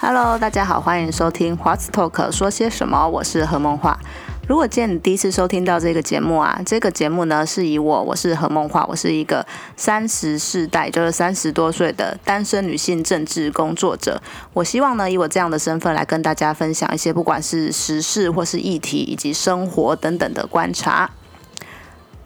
[0.00, 3.08] Hello，大家好，欢迎收听 What's Talk 说些什么？
[3.08, 3.91] 我是何梦华。
[4.52, 9.46] 如果今天你第一次收听到这个节目啊，这个节目呢是以我，我是何梦画，我是一个
[9.78, 14.20] 三十世代，就是三十多岁的单身女性政治工作者。
[14.52, 21.10] 我希望呢，以我这样的身份来跟大家分享一些不管是时事或是议题，以及生活等等的观察。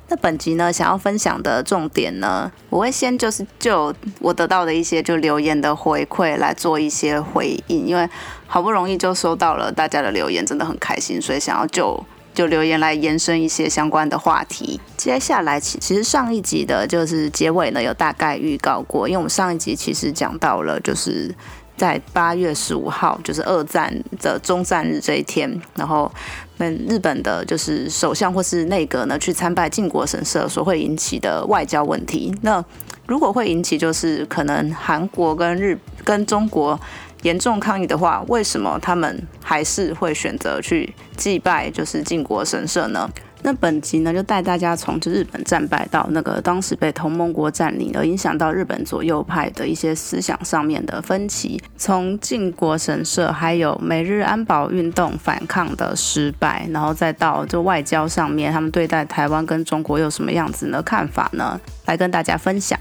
[0.09, 8.11] 那本集呢，想要分享的重点呢，我会先就是就我得到的一些就留言的回馈来做一些回应，因为
[8.49, 12.05] 好不容易就收到了大家的留言，真的很开心，所以想要就
[12.37, 14.81] 就留言来延伸一些相关的话题。
[14.97, 21.35] 接下来其其实上一集的就是结尾呢，有大概预告过，因为我们上一集其实讲到了就是。
[21.77, 26.11] 在八月十五号，就是二战的终战日这一天，然后，
[26.57, 32.35] 嗯，日本的就是首相或是内阁呢去参拜靖国神社所会引起的外交问题。
[32.41, 32.65] 那
[33.07, 36.80] 如果会引起就是可能韩国跟日跟中国
[37.23, 43.09] 严重抗议的话，为什么他们还是会选择去祭拜就是靖国神社呢？
[43.43, 61.61] 那本集呢，就带大家从就日本战败到那个当时被同盟国占领，而影响到日本左右派的一些思想上面的分歧，从靖国神社，还有美日安保运动反抗的失败，然后再到就外交上面，他们对待台湾跟中国有什么样子的看法呢？
[61.85, 62.77] 来跟大家分享。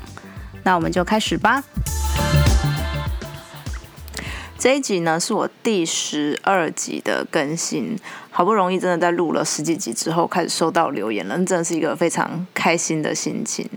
[0.64, 1.64] 那我们就开始吧。
[4.66, 7.96] 这一集呢是我第十二集的更新，
[8.32, 13.70] 好不容易真的在录了十几集之后开始收到留言了，真的是一个非常开心的心情。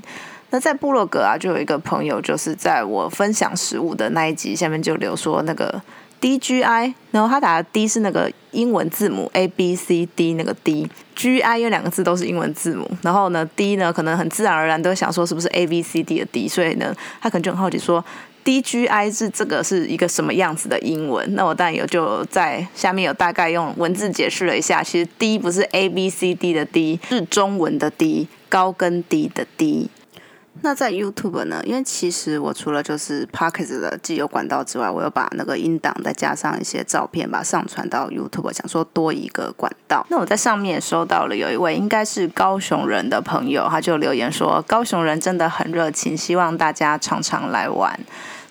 [0.48, 5.82] 那在部落格啊，就有一个朋友就是在我分享食物的那一集下面就留说那个
[6.20, 15.48] D G I，然后他打的 D 是那个英文字母 A B C D 那个 D，G I 有两个字都是英文字母，然后呢 D 呢可能很自然而然都想说是不是
[15.48, 18.02] A B C D 的 D，所以呢他可能就很好奇说。
[18.48, 21.34] D G I 是这个是一个什么样子的英文？
[21.34, 24.82] 那我当然有就在下面有大概用文字解释了一下。
[24.82, 29.90] 其实 D 不是 A B C D 的 D，是中文的 D，高跟低的 D。
[30.62, 31.62] 那在 YouTube 呢？
[31.66, 40.06] 因为其实我除了就是 Pocket 的既有管道之外，我又把那个音档再加上一些照片，把它上传到 YouTube，想说多一个管道。
[40.08, 48.00] 那我在上面也收到了有一位应该是高雄人的朋友，他就留言说高雄人真的很热情，希望大家常常来玩。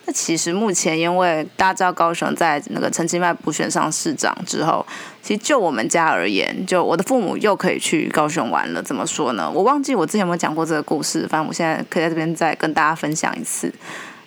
[0.07, 4.84] 那其实目前，因为大家知道高雄在那个陈其迈补选上市长之后，
[5.22, 8.81] 其实就我们家而言，就我的父母又可以去高雄玩了。
[8.81, 9.51] 怎么说呢？
[9.51, 13.69] 我忘记我之前有没有讲过这个故事，反正我现在可以在这边再跟大家分享一次。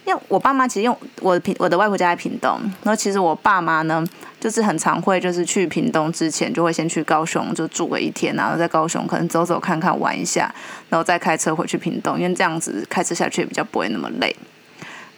[0.05, 4.05] 因为我爸妈其实用我的平我的外婆家在屏东，然后其实我爸妈呢，
[4.39, 10.53] 就是很常会就是去屏东之前就会先去高雄就住个一天，然后在高雄可能走走看看玩一下，
[10.89, 14.35] 然后再开车回去屏东，因为这样子开车下去也比较不会那么累。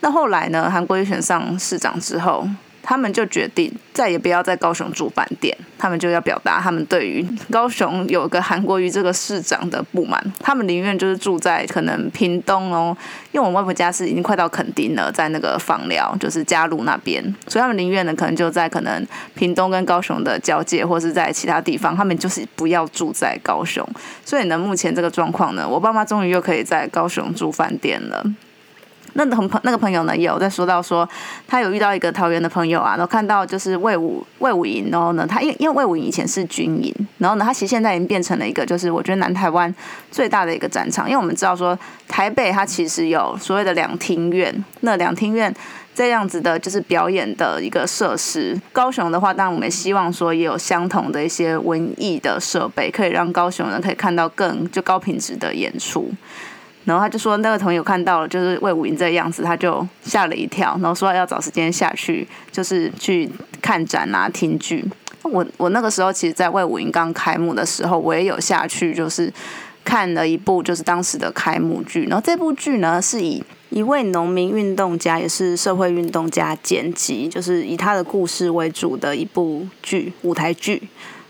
[0.02, 0.68] 那后来呢？
[0.68, 2.44] 韩国瑜选上市长之后，
[2.82, 10.20] 他们就决定再也不要在高雄住饭店，他们就要表达他们对于高雄有个韩国瑜这个市长的不满。
[10.40, 12.96] 他们宁愿就是住在可能屏东哦，
[13.30, 23.88] 因为我外婆家是已经快到垦丁了，在那个房寮，就是嘉路那边，所以他们宁愿呢，可能就在可能屏东跟高雄的交界，或是在其他地方，他们就是不要住在高雄。
[24.24, 28.26] 所以呢，目前这个状况呢，我爸妈终于又可以在高雄住饭店了。
[29.14, 31.08] 那朋朋那个朋友呢，也有在说到说，
[31.46, 39.72] 他有遇到一个桃园的朋友啊，然后看到就是魏武魏武营，然后呢，他因因为魏武营以前是军营，然后呢，他其实现在已经变成了一个就是我觉得南台湾
[40.10, 41.78] 最大的一个战场，因为我们知道说
[42.08, 45.54] 台北它其实有所谓的两厅院，那两厅院
[45.94, 56.10] 这样子的就是表演的一个设施，高雄的话，当然我们希望说也有相同的一些文艺的设备，可以让高雄人可以看到更就高品质的演出。
[56.84, 64.84] 然后他就说，那个朋友看到了，就是魏武营这个样子，他就吓了一跳，然后说要找时间下去，就是去看展啊、听剧。
[65.22, 69.32] 我我那个时候其实，在魏武营刚开幕的时候，我也有下去，就是
[69.84, 72.04] 看了一部就是当时的开幕剧。
[72.06, 73.40] 然后这部剧呢，是以
[73.70, 80.82] 一位农民运动家，也是社会运动家剪辑，就是以他的故事为主的一部剧，舞台剧。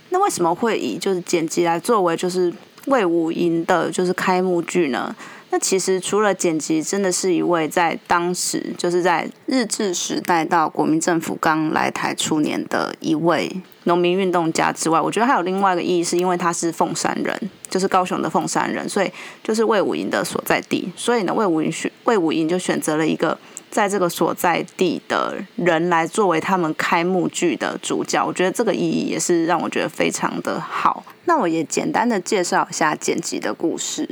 [0.08, 2.52] 那为什么会以就是剪辑来作为就是
[2.86, 5.14] 魏武营的就是开幕剧呢？
[5.52, 17.38] 那其实除了剪辑，真的是一位在当时就是在日治时代到国民政府刚来台初年的一位农民运动家之外，我觉得还有另外一个意义，是因为他是凤山人，
[17.68, 19.12] 就是高雄的凤山人，所以
[19.42, 23.36] 就是魏武营的所在地，所以呢，魏武营选魏武营就选择了一个
[23.70, 31.04] 在这个所在地的人来作为他们开幕剧的主角，我觉得这个意义也是让我觉得非常的好。
[31.26, 34.08] 那我也简单的介绍一下剪辑的故事。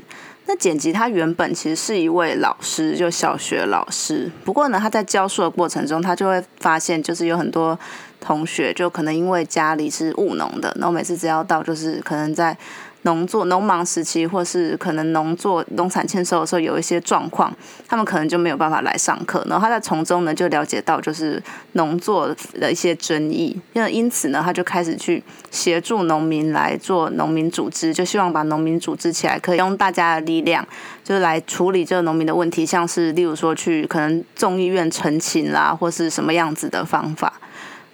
[0.51, 4.29] 那剪辑他原本其实是一位老师，就小学老师。
[4.45, 7.79] 不过呢，他在教书的过程中，他就会发现，就是有很多
[8.19, 12.59] 同学就可能因为家里是务农的，那我每次只要到就是可能在。
[13.03, 17.51] 农作农忙时期，或是可能农作农产欠收的时候，有一些状况，
[17.89, 19.45] 他们可能就没有办法来上课。
[19.49, 21.43] 然后他在从中呢，就了解到就是
[21.73, 30.67] 农作的一些争议，因因此呢，他就开始去协助农民来做农民组织，就希望把农民组织起来，可以用大家的力量，
[31.03, 37.33] 就是来处理这个农民的问题，像是例如说去可能众议院陈情啦，或是什么样子的方法。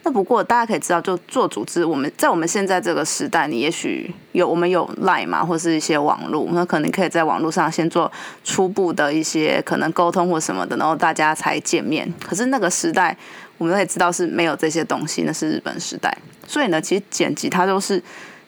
[0.07, 8.11] 那不过大家可以知道，就做组织，我们在我们现在这个时代，你也许有我们有 Line 嘛，或是一些网络，那可能可以在网络上先做
[8.45, 12.09] 初步的一些可能沟通或什么的，然后大家才见面。
[12.25, 13.17] 可是那个时代，
[13.59, 16.17] 我们也知道是没有这些东西，那是日本时代，
[16.47, 18.01] 所以呢，其实剪辑它都是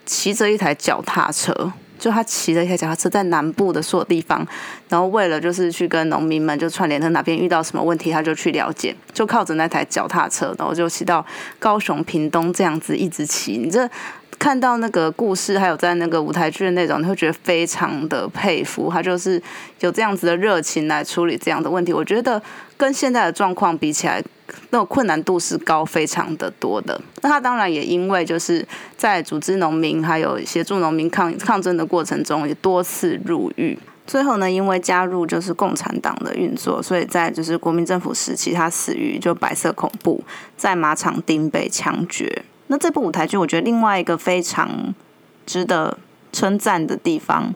[0.06, 1.72] 骑着一台脚踏车。
[1.99, 4.47] 就他骑了一台脚踏车在南部的所有地方，
[4.89, 11.25] 然后为了就是去跟农民们就串联，他哪边遇到什么问题，他就去了解，就靠着那台脚踏车，然后就骑到
[11.59, 13.59] 高雄、屏东这样子一直骑。
[13.59, 13.89] 你这
[14.39, 19.43] 看到那个故事，还有在那个舞台剧的内容，你会觉得非常的佩服，他就是
[19.81, 21.93] 有这样子的热情来处理这样的问题。
[21.93, 22.41] 我觉得
[22.77, 24.23] 跟现在的状况比起来。
[24.71, 27.00] 那种困难度是高非常的多的。
[27.23, 28.67] 那他当然也因为就是
[28.97, 33.79] 在组织农民还有协助农民抗抗争的过程中，也多次入狱。
[34.06, 40.25] 最后呢，因为加入就是共产党的运作，所以在就是国民政府时期，他死于就白色恐怖，
[40.56, 42.43] 在马场町被枪决。
[42.69, 44.95] 那这部舞台剧，我觉得另外一个非常
[45.45, 45.99] 值得
[46.33, 47.55] 称赞的地方，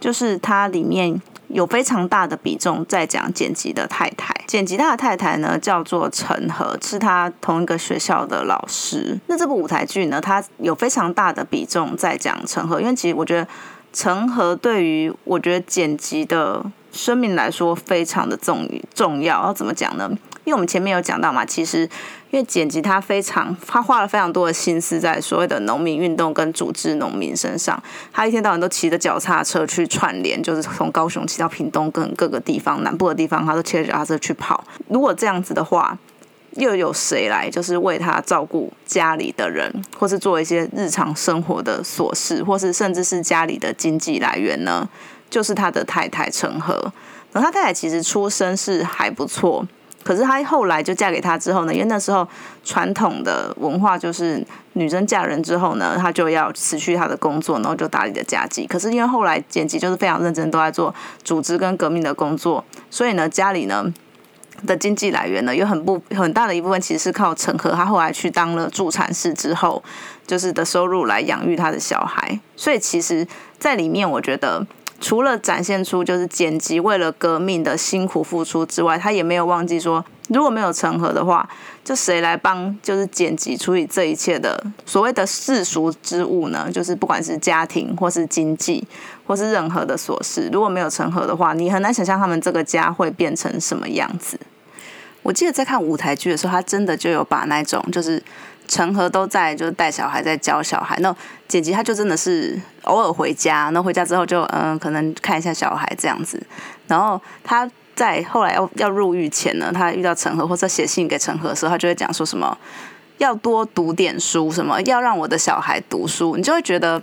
[0.00, 1.20] 就是它里面。
[1.54, 9.16] 有非常大的比重在讲剪辑的太太，剪辑他的太太呢叫做陈和，是他同一个学校的老师。
[9.28, 13.46] 那这部舞台剧呢，它有非常大的比重在讲陈和，因为其实我觉得
[13.92, 16.60] 陈和对于我觉得剪辑的
[16.90, 19.44] 生命来说非常的重重要。
[19.44, 20.10] 要怎么讲呢？
[20.44, 21.88] 因为我们前面有讲到嘛，其实。
[22.30, 27.80] 因为剪辑他非常，他花了非常多的心思在所谓的农民运动跟组织农民身上。
[28.12, 34.64] 他一天到晚都骑着脚踏车去串联，就是从高雄骑到屏东跟各个地方南部的地方，他都骑着脚踏车去跑。
[34.88, 35.96] 如果这样子的话，
[36.56, 44.88] 又有谁来就是为他照顾家里的人，或是做一些日常生活的琐事，或是甚至是家里的经济来源呢？
[45.30, 46.92] 就是他的太太陈和。
[47.30, 49.64] 然后他太太其实出身是还不错。
[50.04, 52.28] 可是她后来就嫁给他之后呢，因为那时候
[52.62, 58.66] 传统的文化就是女生嫁人之后呢，她就要辞去她的工作，然后就打理的家计。
[58.66, 63.84] 可是因为后来剪辑就是非常认真，都在做组织跟革命的工作，所以呢，家里呢
[64.66, 69.82] 的经济来源呢，有很不很大的一部分其实是靠陈和，他后来去当了助产士之后，
[70.26, 72.38] 就是的收入来养育他的小孩。
[72.54, 73.26] 所以其实，
[73.58, 74.66] 在里面我觉得。
[75.04, 81.46] 除了展现出就是剪辑为了革命的辛苦付出之外，他也没有忘记说，如果没有成河的话，
[81.84, 86.70] 就谁来帮就是剪辑处理这一切的所谓的世俗之物呢？
[86.72, 88.82] 就是不管是家庭或是经济
[89.26, 94.40] 或是任何的琐事，如果没有成河的话，你很难想象他们这个家会变成什么样子。
[95.22, 98.22] 我记得在看舞台剧的时候，他真的就有把那种就是。
[98.66, 100.96] 陈和都在，就是带小孩在教小孩。
[101.00, 101.14] 那
[101.46, 106.40] 剪辑他就真的是偶尔回家，那回家之后就嗯，可能看一下小孩这样子。
[106.86, 112.56] 然后他在后来要要入狱前呢，他遇到陈赫或者写信给陈赫的时候，他就会讲说什么
[113.18, 116.36] 要多读点书，什么要让我的小孩读书。
[116.36, 117.02] 你就会觉得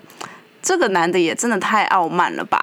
[0.61, 2.59] 这个男的也真的太傲慢了吧。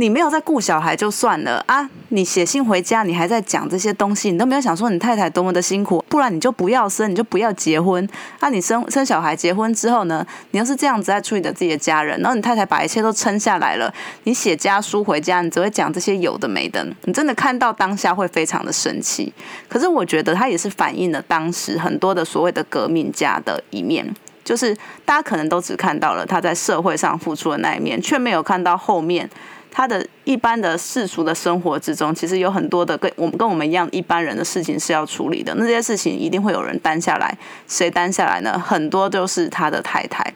[0.00, 1.86] 你没有在顾小孩就算了啊！
[2.08, 8.08] 你写信回家，你还在讲这些东西，你都没有想说你太太多么的辛苦，不然你就不要生，你就不要结婚。
[8.40, 10.26] 那你生生小孩、结婚之后呢？
[10.52, 13.92] 你要是这样子在处理的自己的家人，然后你太太把一切都撑下来了，
[14.24, 19.30] 你写家书回家，你只会讲这些有的没的，你真的看到当下会非常的生气。
[19.68, 24.10] 可是我觉得他也是反映了当时很多的所谓的革命家的一面，
[24.42, 29.28] 就是大家可能都只看到了他在社会上付出的那一面，却没有看到后面。
[29.70, 35.54] 他的一般的世俗的生活之中，其实有很多的跟我们跟我们一样一般人的事情是要处理的。
[35.54, 37.36] 那这些事情一定会有人担下来，
[37.68, 38.58] 谁担下来呢？
[38.58, 40.34] 很多都是他的太太。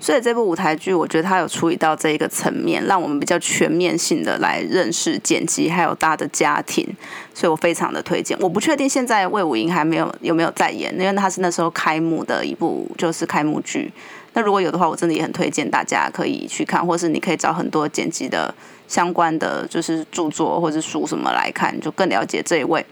[0.00, 6.84] 所以这部舞台剧，我觉得他有处理到这一个层面，让我们比较全面性的来认识剪辑，还有他的家庭。
[7.32, 8.36] 所以我非常的推荐。
[8.40, 13.92] 我不确定现在魏武英还没有有没有在演，因为他是那时候开幕的一部就是开幕剧。
[14.34, 18.54] 那如果有的话我真的也很推荐大家可以去看或是你可以找很多剪辑的
[18.88, 22.84] 相关的就是著作或者书什么来看就更了解这一位。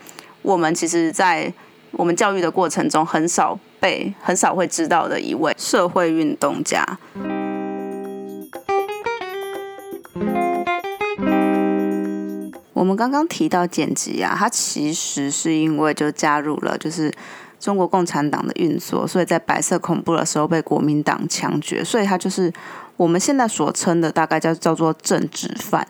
[0.42, 1.52] 我们其实在
[1.92, 6.98] 我们教育的过程中很少被很少会知道的一位社会运动家。
[12.72, 17.12] 我们刚刚提到剪辑啊他其实是因为就加入了就是
[17.60, 22.52] 中国共产党的运作，所以在白色恐怖的时候被国民党枪决，所以他就是
[22.96, 25.86] 我们现在所称的大概叫叫做政治犯。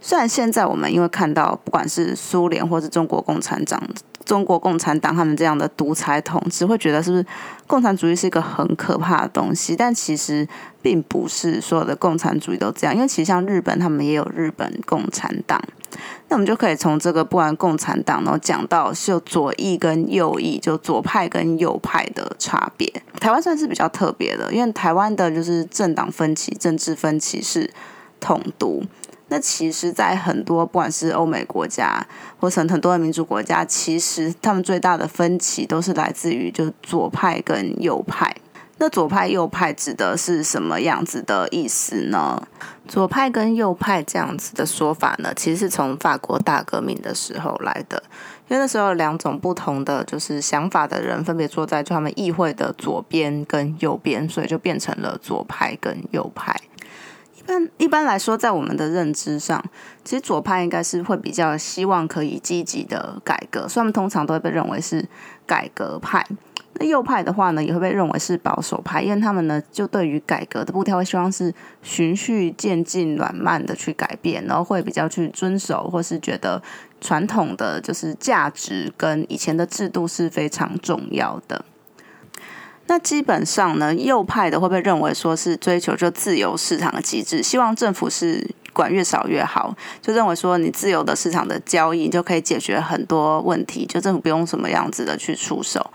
[0.00, 3.82] 虽然现在我们因为看到不管是苏联或是中国共产党。
[4.24, 7.26] 中国共产党他们这样的独裁统治，会觉得是不是
[7.66, 9.74] 共产主义是一个很可怕的东西？
[9.74, 10.46] 但其实
[10.80, 15.60] 并不是所有的共产主义都这样，因为其实像日本，他们也有日本共产党。
[16.28, 22.90] 那我们就可以从这个不管共产党，然后讲到就左翼跟右翼，就左派跟右派的差别。
[23.20, 27.70] 台湾算是比较特别的，因为台湾的就是政党分歧、政治分歧是
[28.20, 28.82] 统独。
[29.28, 32.06] 那其实，在很多不管是欧美国家，
[32.38, 38.34] 或是很多的民主国家，其实他们最大的分歧都是来自于就左派跟右派。
[38.82, 42.42] 那左派右派指的是什么样子的意思呢？
[42.88, 48.02] 左派跟右派这样子的说法呢，其实是从法国大革命的时候来的，
[48.48, 56.60] 因为那时候两种不同的就是想法的人分别坐在就他们议会的左边跟右边，所以就变成了左派跟右派。
[57.36, 59.64] 一般一般来说，在我们的认知上，
[60.04, 65.04] 其实左派应该是会比较希望可以积极的改革，所以他们通常都会被认为是
[65.46, 66.26] 改革派。
[66.74, 76.62] 那右派的话呢，也会被认为是保守派，因为他们呢就对于改革的步调会希望是循序渐进、缓慢的去改变，然后会比较去遵守，或是觉得
[76.98, 81.62] 传统的就是价值跟以前的制度是非常重要的。
[82.86, 95.90] 那基本上呢，右派的会被认为说是追求就自由市场的机制，希望政府是管越少越好，就认为说你自由的市场的交易就可以解决很多问题，就政府不用什么样子的去出手。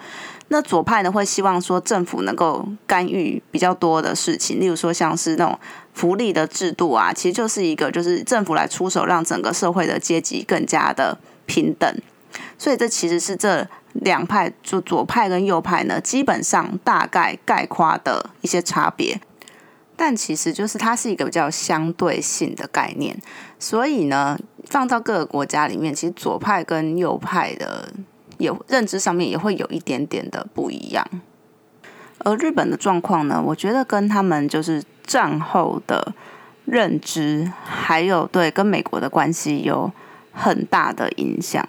[0.50, 5.60] 那左派呢会希望说政府能够干预比较多的事情，例如说像是那种
[5.94, 12.02] 福利的制度啊，其实就是一个就是政府来出手，让整个社会的阶级更加的平等。
[12.58, 13.68] 所以这其实是这。
[14.02, 19.20] 两派就左派跟右派呢，基本上大概概括的一些差别，
[19.98, 23.20] 但其实就是它是一个比较相对性的概念。
[23.60, 27.90] 所以呢，放到各个国家里面，其实左派跟右派的
[28.38, 31.06] 有认知上面也会有一点点的不一样。
[32.20, 36.14] 而日本的状况呢，我觉得跟他们就是战后的
[36.66, 39.92] 认知，还有对跟美国的关系有
[40.32, 41.68] 很大的影响。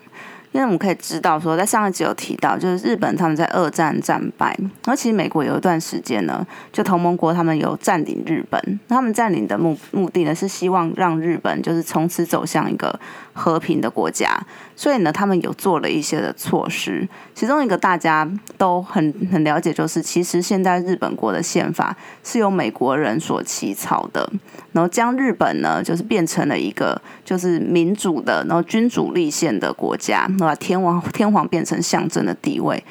[0.53, 12.99] 因为我们可以知道说，在上一集有提到，就是日本他们在二战战败，而其实美国有一段时间呢，就同盟国他们有占领日本，他们占领的目目的呢是希望让日本就是从此走向一个
[13.39, 14.37] 和平的国家，
[14.75, 24.29] 所以呢，他们有做了一些的措施，其中一个大家都很很了解，就是其实现在日本国的宪法是由美国人所起草的，
[24.73, 30.29] 然后将日本呢就是变成了一个就是民主的，然后君主立宪的国家。
[30.39, 32.83] 把天王天皇变成象征的地位。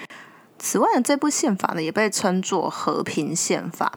[0.59, 3.91] 此外呢，这部宪法呢也被称作和平宪法。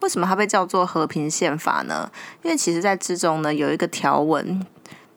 [0.00, 2.10] 为什么它被叫做和平宪法呢？
[2.42, 4.64] 因为其实在之中呢有一个条文，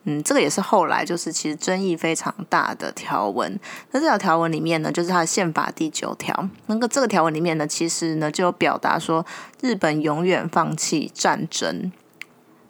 [0.06, 3.60] 嗯，这个也是后来就是其实争议非常大的条文。
[3.92, 6.48] 那这条条文里面呢，就是它的宪法第九条。
[6.68, 9.26] 那个这个条文里面呢，其实呢就有表达说，
[9.62, 11.92] 日本永远放弃战争。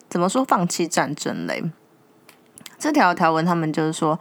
[0.09, 1.63] 怎么说放弃战争嘞？
[2.79, 4.19] 这条条文他们就是说。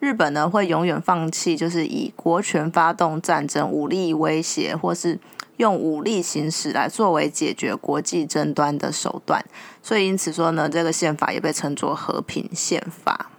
[0.00, 5.18] 日本呢会永远放弃，就是以国权发动战争、武力威胁，或是
[5.56, 9.44] 用武力行使来作为解决国际争端的手段。
[9.82, 13.30] 所以因此说呢，这个宪法也被称作和平宪法。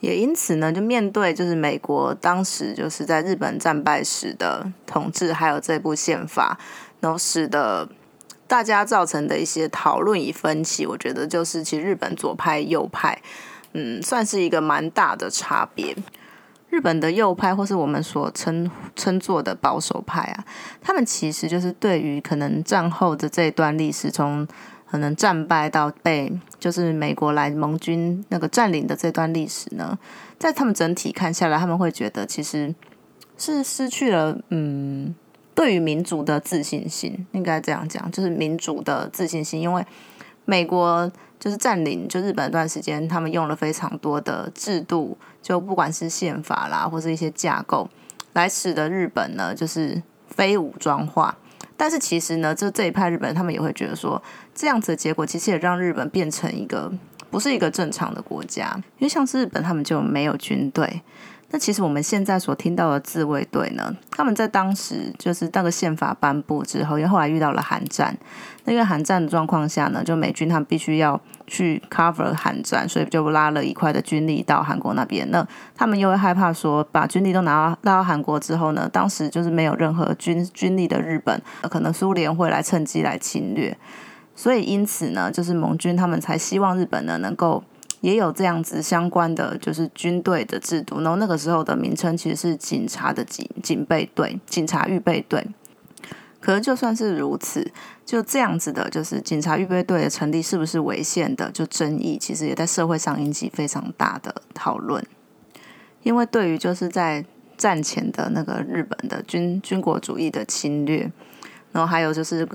[0.00, 6.58] 也因此呢，就面对就是美国当时就是在日本战败时的统治，还有这部宪法，
[7.00, 7.88] 然后使得
[8.46, 13.20] 大家造成的一些讨论与分歧，我觉得就是其实日本左派、右派。
[13.72, 15.96] 嗯，算是一个蛮大的差别。
[16.68, 20.44] 日本的右派，或是我们所称称作的保守派啊，
[20.82, 24.46] 他们其实就是对于可能战后的这一段历史，从
[24.84, 29.98] 可能战败到被就是美国来盟军那个占领的这段历史呢，
[30.38, 32.74] 在他们整体看下来，他们会觉得其实
[33.38, 35.14] 是失去了嗯，
[35.54, 39.86] 对于民主的自信心，应该这样讲，就是民主的自信心，因为
[40.44, 41.10] 美国。
[41.38, 45.16] 就是占领就日本那段时间，他们用了非常多的制度，
[45.46, 47.88] 就不管是宪法啦，或是一些架构，
[48.32, 51.36] 来使得日本呢就是非武装化。
[51.76, 54.20] 但是其实呢，这这一派日本人他们也会觉得说，
[54.52, 56.92] 这样子的结果其实也让日本变成一个
[57.30, 58.72] 不是一个正常的国家。
[58.98, 61.00] 因为像日本，他们就没有军队，
[61.50, 68.16] 那其实我们现在所听到的自卫队呢，他们在当时就是那个宪法颁布之后，因为后来遇到了韩战，
[68.64, 75.30] 那因为韩战的状况下呢，就美军他们必须要去 cover 韩战，所以就拉了一块的军力到韩国那边。
[75.30, 83.78] 那他们又会害怕说，把军力都拿到拉到韩国之后呢，当时就是没有任何军军力的日本，可能苏联会来趁机来侵略，
[84.34, 87.62] 所以因此呢，就是盟军他们才希望日本呢能够。
[88.00, 91.00] 也有这样子相关的，就是军队的制度。
[91.00, 95.46] 然后那个时候的名称其实是警察的警警备队、警察预备队。
[96.40, 97.72] 可是就算是如此，
[98.04, 105.04] 就这样子的，就是警察预备队的成立是不是违宪的，就争议其实也在社会上引起非常大的讨论。
[106.02, 107.24] 因为对于就是在
[107.56, 111.10] 战前的那个日本的军军国主义的侵略，
[111.72, 112.46] 然后还有就是。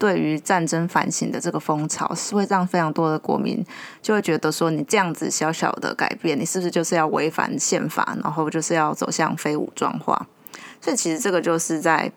[0.00, 3.62] 对于战争反省的这个风潮，是会让非常多的国民
[4.00, 10.26] 就会觉得说，你这样子小小的改变，你是不是就是要违反宪法，然后就是要走向非武装化？
[10.80, 12.10] 所以其实这个就是在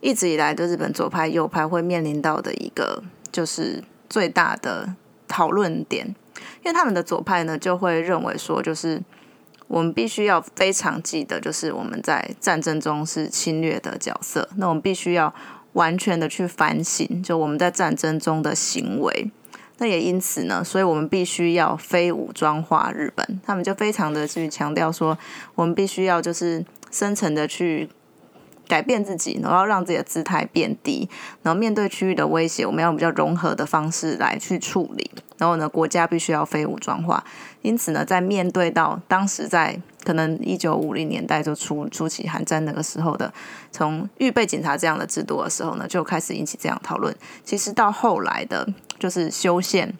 [0.00, 4.92] 一直以来的日本左派、右派会面临到的一个就是最大的
[5.28, 6.08] 讨论点，
[6.64, 9.00] 因为他们的左派呢就会认为说，就是
[9.68, 15.32] 我们必须要非常记得，就是我们在战争中是侵略的角色，那我们必须要。
[15.74, 19.30] 完全的去反省，就我们在战争中的行为，
[19.78, 23.40] 那也因此呢，所以我们必须要非武装化日本。
[23.44, 25.16] 他们就非常的去强调说，
[25.54, 27.88] 我们必须要就是深层的去
[28.68, 31.08] 改变自己，然后让自己的姿态变低，
[31.42, 35.10] 然后面对区域的威胁，我们要比较融合的方式来去处理。
[35.38, 37.24] 然后呢，国家必须要非武装化。
[37.62, 43.32] 因此呢，在面对到当时在可能一九五零年代就初初期韩战那个时候的，
[43.70, 47.14] 从预备警察这样的制度的时候呢，就开始引起这样讨论。
[47.44, 49.94] 其实到后来的，就是修宪，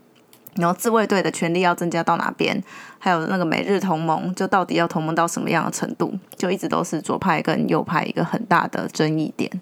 [0.57, 2.61] 然后自卫队的权利要增加到哪边，
[2.99, 9.61] 还有那个美日同盟，就到底要同盟到什么样的程度，就一直都是左派跟右派一个很大的争议点。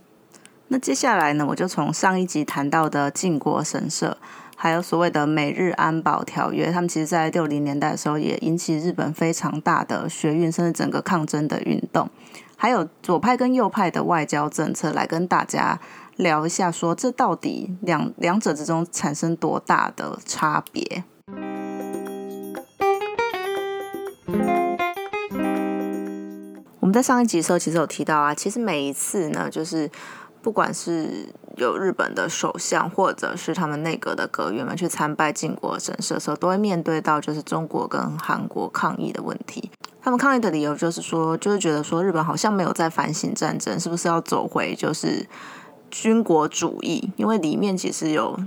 [0.69, 4.17] 那接下来呢，我就从上一集谈到的靖国神社。
[4.59, 12.09] 还有所谓的美日安保条约，他们其实在六零年代的时候也引起日本非常大的学运，甚至整个抗争的运动。
[12.57, 15.79] 还有左派跟右派的外交政策，来跟大家
[16.17, 21.05] 聊一下，说这到底两两者之中产生多大的差别？
[26.87, 29.91] 我们在上一集的时候其实有提到啊，其实每一次呢，就是
[30.41, 39.69] 不管是有日本的首相，或者是他们内阁的阁员们去参拜靖国神社的时候，都会面对到就是中国跟韩国抗议的问题。
[40.01, 45.27] 他们抗议的理由就是说，就是觉得说日本好像没有在反省战争，是不是要走回就是。
[45.91, 48.39] 军国主义，因为里面其实有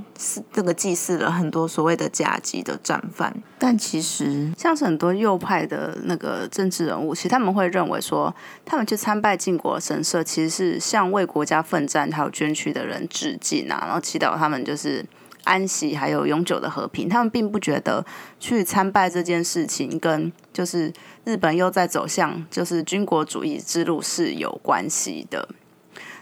[0.52, 8.34] 这个祭祀了很多所谓的甲级的战犯，但其实像是很多右派的那个政治人物，其实他们会认为说，
[8.66, 15.04] 他们去参拜靖国神社，其实是向为国家奋战还有捐躯的人致敬啊，然后祈祷他们就是
[15.46, 17.08] 安息还有永久的和平。
[17.10, 18.06] 他们并不觉得
[18.40, 20.92] 去参拜这件事情跟就是
[21.24, 25.48] 日本又在走向就是军国主义之路是有关系的。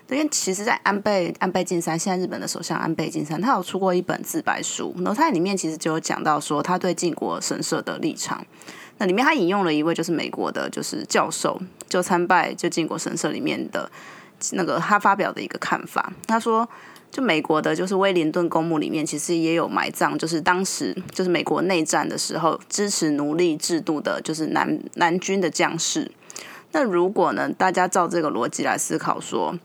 [0.09, 8.45] 因为其实，在安倍安倍晋三，现在日本的首相安倍晋三，他有出过一本自白书，然后他里面其实就有讲到说他对靖国神社的立场。
[8.99, 13.91] 那里面他引用了一位就是美国的，就是教授，就参拜就靖国神社里面的
[14.53, 16.13] 那个他发表的一个看法。
[16.25, 16.67] 他说，
[17.11, 26.09] 就美国的，就是威灵顿公墓里面其实也有埋葬，就是当时就是美国内战的时候支持奴隶制度的，就是南南军的将士。
[26.71, 29.59] 那如果呢，大家照这个逻辑来思考说。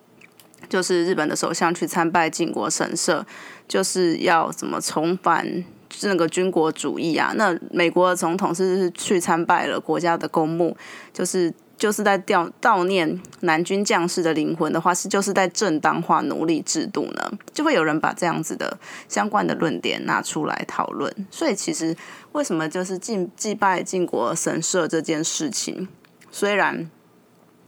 [0.69, 3.25] 就是日本的首相去参拜靖国神社，
[3.69, 5.65] 就是要怎么重返
[6.03, 7.33] 那个军国主义啊？
[7.37, 10.75] 那美国的总统是去参拜了国家的公墓，
[11.13, 17.31] 就是就是在悼悼念南军将士的灵魂的话，是就是在正当化奴隶制度呢？
[17.53, 21.15] 就会有人把这样子的相关的论点拿出来讨论。
[21.31, 21.95] 所以其实
[22.33, 25.87] 为什么就是祭祭拜靖国神社这件事情，
[26.31, 26.91] 虽然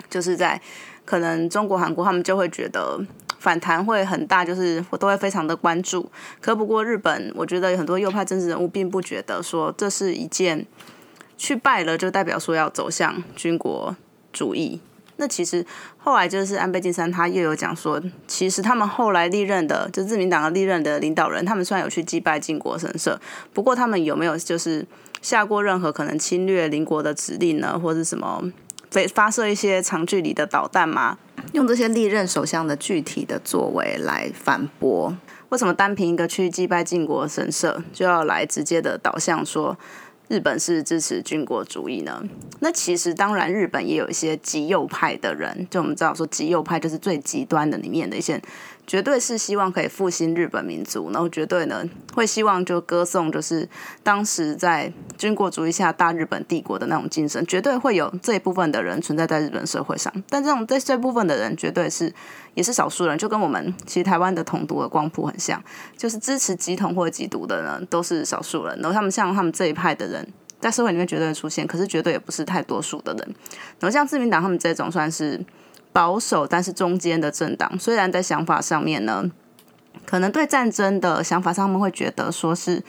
[0.09, 0.61] 就是在。
[1.05, 2.99] 可能中国、韩国他们就会觉得
[3.39, 6.11] 反弹会很大，就是我都会非常的关注。
[6.41, 10.67] 可不过日本，我觉得有很多右派政治人物并不觉得说这是一件
[11.37, 13.95] 去败了就代表说要走向军国
[14.33, 14.81] 主义。
[15.17, 15.65] 那其实
[15.97, 23.21] 后来就是安倍晋三他又有讲说，其实他们后来历任的就自民党的历任的领导人，他们虽然有去祭拜靖国神社，
[23.53, 24.85] 不过他们有没有就是
[25.23, 28.43] 下过任何可能侵略邻国的指令呢，或者什么？
[29.15, 31.19] 发射一些长距离的导弹吗？
[31.53, 35.17] 用这些历任首相的具体的作为来反驳，
[35.51, 39.77] 为什么单凭一个去祭拜靖国神社就要来直接的导向说
[40.29, 42.23] 日本是支持军国主义呢？
[42.61, 48.41] 那其实当然，日本也有一些极右派的人，就我们知道说极右派就是最极端的里面的一些，
[48.87, 51.83] 绝对是希望可以复兴日本民族，然后绝对呢
[52.15, 53.69] 会希望就歌颂就是
[54.03, 60.13] 当时在军国主义下大日本帝国的那种精神，绝对会有这一部分的人存在在日本社会上。
[60.29, 62.13] 但这种这这部分的人绝对是
[62.55, 65.63] 也是少数人，就跟我们其实台湾的统独的光谱很像，
[65.97, 70.27] 就是支持极统或者极独的人都是少数人，然后他们像他们这一派的人。
[70.61, 73.35] 在社会里面绝对出现，可是绝对也不是太多数的人。
[73.79, 75.39] 然后像自民党他们这种算是
[75.95, 79.31] 保守，但是中间的政党，虽然在想法上面呢，
[80.05, 82.83] 可能对战争的想法上，他们会觉得说是，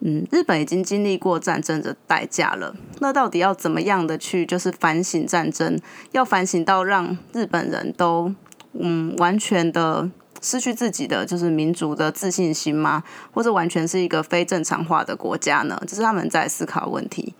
[0.00, 5.78] 嗯，日本已经经历过战争的代价了，那到底要怎么样的去就是反省战争，
[6.12, 8.34] 要反省到让日本人都
[8.72, 10.10] 嗯完全的。
[10.40, 13.02] 失去自己的就是民族的自信心吗？
[13.34, 15.76] 或者完全是一个非正常化的国家呢？
[15.84, 17.34] 这是他们在思考问题。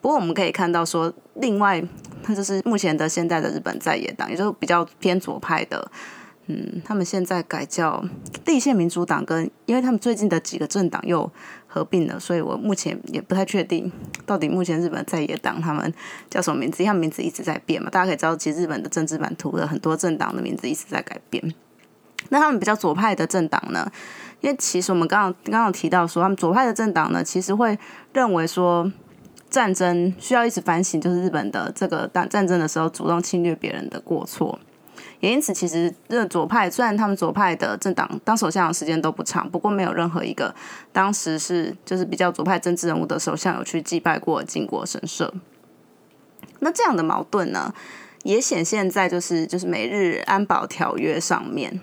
[0.00, 1.82] 不过我们可以看到说，另外，
[2.26, 5.90] 那就是目前的现在的日本在野党，也就是比较偏左派的，
[6.46, 8.04] 嗯，他们现在改叫
[8.46, 11.30] 立宪民主党，跟因为他们最近的几个政党又
[11.66, 13.90] 合并了，所以我目前也不太确定
[14.24, 15.92] 到底目前日本在野党他们
[16.28, 17.88] 叫什么名字，因为名字一直在变嘛。
[17.90, 21.54] 大家可以知道，其实日本的政治版图的很多政党的名字一直在改变。
[22.28, 23.90] 那他们比较左派的政党呢？
[24.40, 27.78] 因为其实我们刚刚刚刚提到说，他们左派的政党呢，其实会
[28.12, 28.90] 认为说，
[29.50, 34.58] 战争需要一直反省，就是日本的这个当战争的时候主动侵略别人的过错。
[35.18, 40.54] 也因此，其实这左派虽然他们左派的政党当首相的时间都不长，不过没有任何一个
[40.92, 45.34] 当时是就是比较左派政治人物的首相有去祭拜过靖国神社。
[46.60, 47.74] 那这样的矛盾呢？
[48.22, 51.80] 也显现在就是就是美日安保条约上面。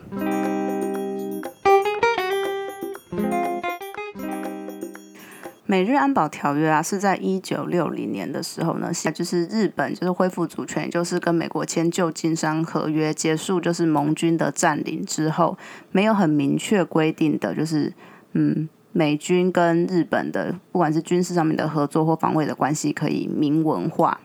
[5.70, 15.58] 美日安保条约啊，是在一九六零年的时候呢，就是日本就是恢复主权，就是跟美国签旧金山合约，结束就是盟军的占领之后，
[15.92, 17.92] 没有很明确规定的就是
[18.32, 24.18] 嗯，美军跟日本的不管是军事上面的合作或防卫的关系可以明文化。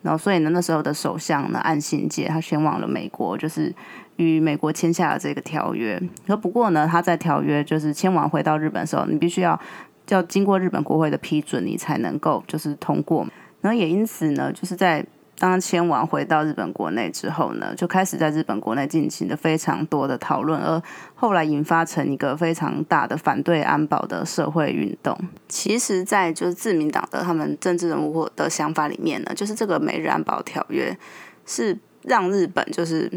[0.00, 3.74] 然后，所以呢，那时候的首相呢，岸信介他前往了美国，就是
[4.14, 6.00] 与美国签下了这个条约。
[6.26, 9.58] 可不过呢，他在条约就是签完回到日本的时候，你必须要
[10.08, 13.26] 要经过日本国会的批准，你才能够就是通过。
[13.60, 15.04] 然后也因此呢，就是在。
[15.40, 20.82] 当签完回到日本国内之后呢，就开始在日本国内进行了非常多的讨论，而
[21.14, 25.16] 后来引发成一个非常大的反对安保的社会运动。
[25.46, 30.98] 其实，在就是自民党的他们政治人物的想法里面呢，就是这个美日安保条约
[31.46, 33.08] 是让日本就是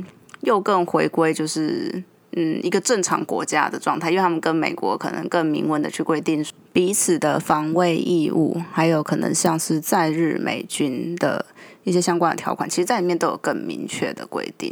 [0.41, 11.46] 又更回归就是嗯一个正常国家的状态，因为他们跟美国可能更明文的去规定彼此的防卫义务，还有可能像是在日美军的。
[11.84, 14.72] 一些相关的条款，其实在里面都有更明确的规定。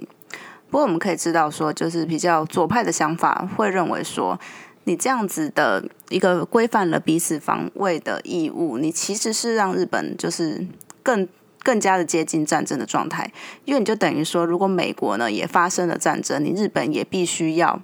[0.69, 4.39] 不过我们可以知道，说就是比较左派的想法会认为说，
[4.83, 10.63] 你这样子的一个规范了彼此防卫的义务，你其实是让日本就是
[11.01, 11.27] 更
[11.63, 13.31] 更加的接近战争的状态，
[13.65, 17.81] 因为你就等于说，如果美国呢也发生了战争，你日本也必须要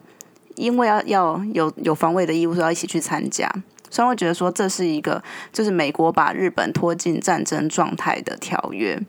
[0.56, 3.52] 因为要要有有防卫的义务，说要一起去参加。
[3.92, 9.00] 所以会觉得说这是一个，就是美国把日本拖进战争状态的条约，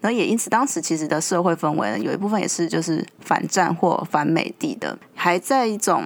[0.00, 6.02] 然后也因此当时其实的社会氛围呢，有一部分也是就是反战或反美帝的，还在一种，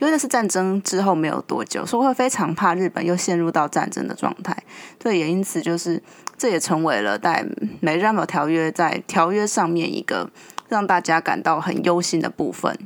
[0.00, 4.56] 因为那是战争之后没有多久，所以会非常怕日本又陷入到战争的状态，
[4.98, 6.02] 对，也因此就是
[6.38, 7.44] 这也成为了在
[7.80, 10.30] 美日安保条约在条约上面一个
[10.68, 12.78] 让大家感到很忧心的部分。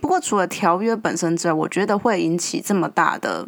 [0.00, 3.46] 不过除了条约本身之外，我觉得会引起这么大的。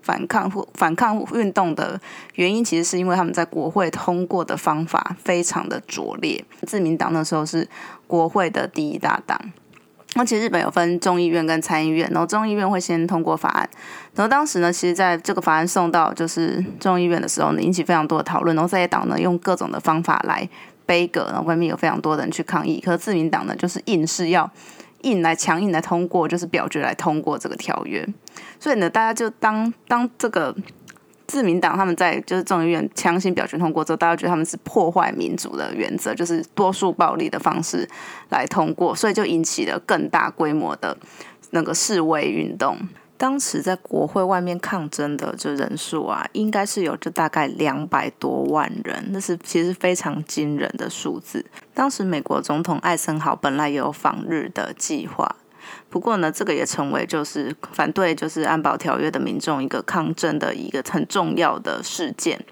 [0.00, 2.00] 反抗或反抗运动的
[2.36, 6.42] 原因，其实是因为他们在国会通过的方法非常的拙劣。
[6.66, 7.68] 自民党那时候是
[8.06, 9.38] 国会的第一大党，
[10.14, 13.68] 那其实日本有分众议院跟参议院，然后众议院会先通过法案，
[14.14, 20.48] 然后当时呢，其实在这个法案送到就是众议院的时候呢，引起非常多的讨论，然后在野党呢用各种的方法来
[20.86, 24.50] 背革，然后外面有非常多的人去抗议，可是自民党呢就是硬是要。
[25.02, 28.04] 硬来强硬来通过，就是表决来通过这个条约。
[28.58, 30.52] 所以呢，大家就当当这个
[31.28, 37.88] 自民党他们在就是众议院强行表决通过之后，大家觉得他们是破坏民主的原则，就是多数暴力的方式
[38.30, 40.96] 来通过，所以就引起了更大规模的
[41.50, 42.76] 那个示威运动。
[43.18, 51.44] 当时在国会外面抗争的这人数啊，应该是有就大概两百多万人，那是其实非常惊人的数字。
[51.74, 55.34] 当时美国总统艾森豪本来也有访日的计划，
[55.90, 62.44] 不过呢，这个也成为就是反对就是安保条约的民众一个抗争的一个很重要的事件。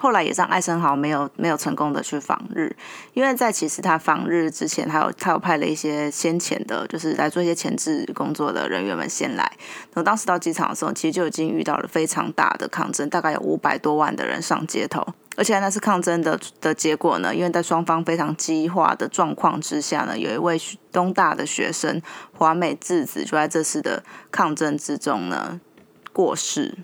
[0.00, 2.74] 后来也让艾森豪没有没有成功的去访日，
[3.14, 9.50] 因为在其实他访日之前，他有他有派了一些先前的，就是来做一些前置工作的人员们先来。
[9.94, 15.04] 那当时到机场的时候，其实就已经遇到了非常大的抗争，大概有五百多万的人上街头。
[15.36, 22.02] 而且那次抗争的的结果呢，因为在双方非常激化的状况之下呢，有一位东大的学生
[22.36, 25.60] 华美智子就在这次的抗争之中呢
[26.12, 26.78] 过世。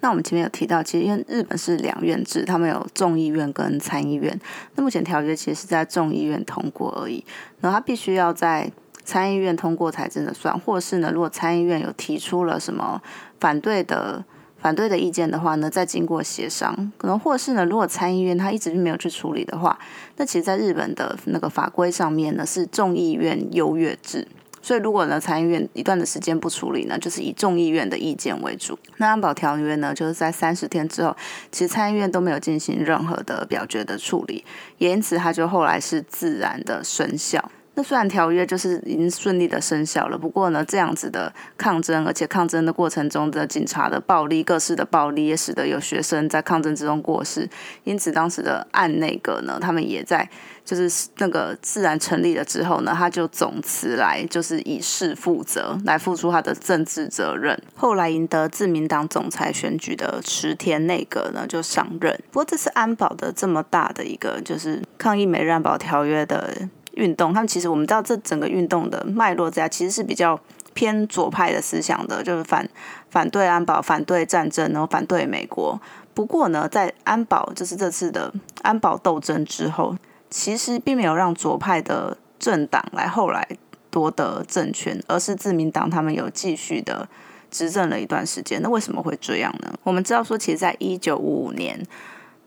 [0.00, 4.38] 那我们前面有提到，其实因为日本是两院制，他们有众议院跟参议院。
[4.74, 7.24] 那目前条约其实是在众议院通过而已，
[7.60, 8.70] 然后他必须要在
[9.04, 13.00] 参议院通过才真的算，或是呢，如果参议院有提出了什么
[13.40, 14.24] 反对的。
[14.60, 19.78] 反对的意见的话呢，再经过协商，可能或是呢，如果参议院他一直就没有去处理的话，
[20.16, 24.26] 那其实，在日本的那个法规上面呢，是众议院优越制，
[24.68, 28.78] 所以如果呢，参议院一段的时间不处理呢，就是以众议院的意见为主。
[28.98, 31.16] 那安保条约呢，就是在三十天之后，
[31.50, 34.44] 其实参议院都没有进行任何的表决的处理，
[34.76, 37.50] 也因此它就后来是自然的生效。
[37.76, 47.48] 那虽然条约就是已经顺利的生效了，不过呢，这样子的抗争，而且抗争的过程中的警察的暴力、各式的暴力，也使得有学生在抗争之中过世。
[47.84, 50.28] 因此，当时的案内阁呢，他们也在
[50.68, 57.58] 就是那个自然成立了之后呢，他就总辞来，就是以事负责，来付出他的政治责任。
[57.74, 62.14] 后来赢得自民党总裁选举的池田内阁呢，就上任。
[62.30, 66.54] 不过，这次安保的这么大的一个就是抗议美日安保条约的。
[66.94, 70.36] 运动，他们其实我们知道，这整个运动的脉络在其实是比较
[70.74, 72.68] 偏左派的思想的，就是反
[73.08, 75.80] 反对安保、反对战争，然后反对美国。
[76.12, 79.94] 不过呢，在安保就是这次的安保斗争之后，
[80.30, 83.46] 其实并没有让左派的政党来后来
[83.90, 87.08] 夺得政权，而是自民党他们有继续的
[87.50, 88.60] 执政了一段时间。
[88.62, 89.72] 那为什么会这样呢？
[89.82, 91.86] 我们知道说，其实在一九五五年。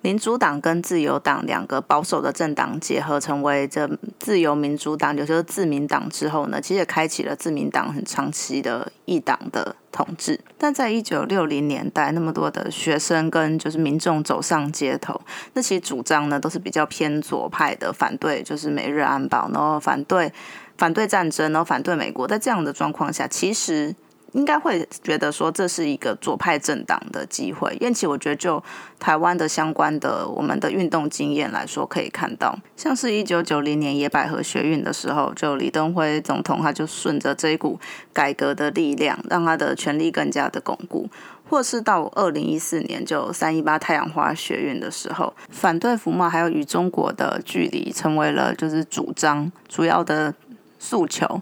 [0.04, 10.40] 民主党跟自由党两个保守的政党结合，成为这自由民主党，也就是自民党之后呢，其实也开启了自民党很长期的一党的统治。
[10.58, 15.22] 但在一九六零年代，那么多的学生跟就是民众走上街头，
[15.54, 20.34] 那其实主张呢都是比较偏左派的，反对就是美日安保，然后反对
[20.78, 22.28] 反对战争，然后反对美国。
[22.28, 23.96] 在这样的状况下，其实。
[24.34, 28.64] 应该会觉得说这是一个左派政党的机会，因此我觉得就
[29.00, 37.80] 台湾的相关的我们的运动经验来说，可以看到，像是一九九零年野百合学运的时候，就李登辉总统他就顺着这一股
[38.14, 41.10] 改革的力量，让他的权力更加的巩固，
[41.50, 50.34] 或是到二零一四年就三一八太阳花学运的时候，反对服贸还有与中国的距离成为了就是主张主要的
[50.80, 51.42] 诉求。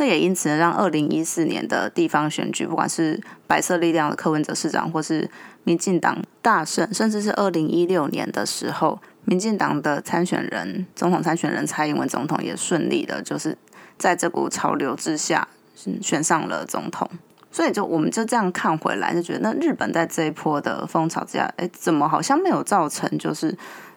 [0.00, 5.28] 那也因此呢，让二零一四年的地方选举，不管是白色力量的柯文哲市长，或是
[5.64, 13.58] 民进党大胜，甚至是二零一六年的时候，民进党的参选人总统参选人蔡英文总统也顺利的，就是
[13.98, 15.46] 在这股潮流之下
[16.00, 17.06] 选上了总统。
[17.52, 23.54] 所以就我们就这样看回来，就觉得那日本在这一波的风潮之下，哎，怎么好像没有造成就是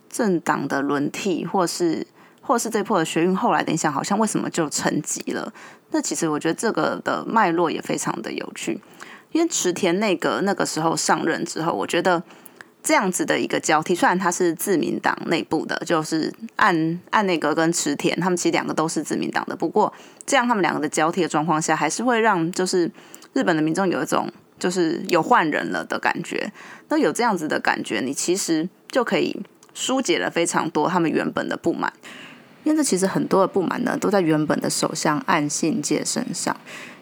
[0.09, 2.05] 政党的轮替，或是
[2.41, 5.53] 或是这波的学运后来，等一下好像为什么就沉寂了？
[5.93, 8.81] 那其实我觉得这个的脉络也非常的有趣，
[9.31, 12.21] 因为池田内阁那个时候上任之后，我觉得
[12.81, 19.93] 这样子的一个交替，虽然他是自民党内部的，就是岸岸内阁跟池田，他们其实两个都是自民党的，不过
[20.25, 22.91] 这样他们两个的交替的状况下，还是会让就是
[23.33, 24.27] 日本的民众有一种
[24.57, 26.51] 就是有换人了的感觉。
[26.89, 29.39] 那有这样子的感觉，你其实就可以
[29.75, 31.93] 疏解了非常多他们原本的不满。
[32.63, 36.55] 因为这其实很多的不满呢，都在原本的首相岸信介身上。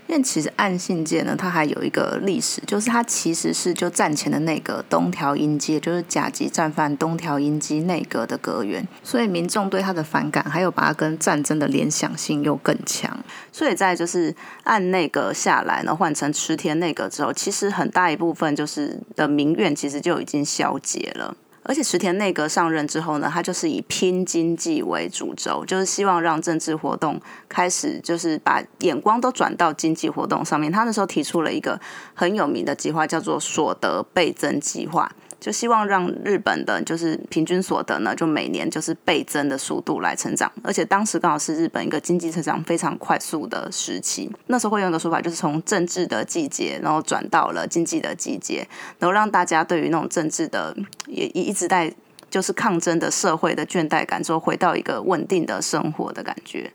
[0.08, 13.18] 因为其实岸信介呢，他还有一个历史，就是他其实是就战前的那个东条英机，就是甲级战犯东条英机内阁的阁员，所以民众对他的反感，还有把他跟战争的联想性又更强。
[13.54, 21.34] 所以在就是按内阁下来呢，换成池田内阁之后，其实很大一部分就是的民怨，其实就已经消解了。
[21.72, 30.70] 而且池田内阁上任之后呢，他就是以拼经济为主轴，就是希望让政治活动开始，就是把眼光都转到经济活动上面。
[30.70, 31.80] 他那时候提出了一个
[32.14, 35.10] 很有名的计划，叫做所得倍增计划。
[35.42, 44.32] 就希望让日本的，就是平均所得呢，就每年就是倍增的速度来成长，而且当时刚好是日本一个经济成长非常快速的时期。
[44.46, 48.68] 那时候会用一个说法，就是从政治的季节，然后转到了经济的季节，
[49.00, 50.78] 然后让大家对于那种政治的
[51.08, 51.92] 也一一直在
[52.30, 56.72] 就是抗争的社会的倦怠感，之后回到一个稳定的生活的感觉。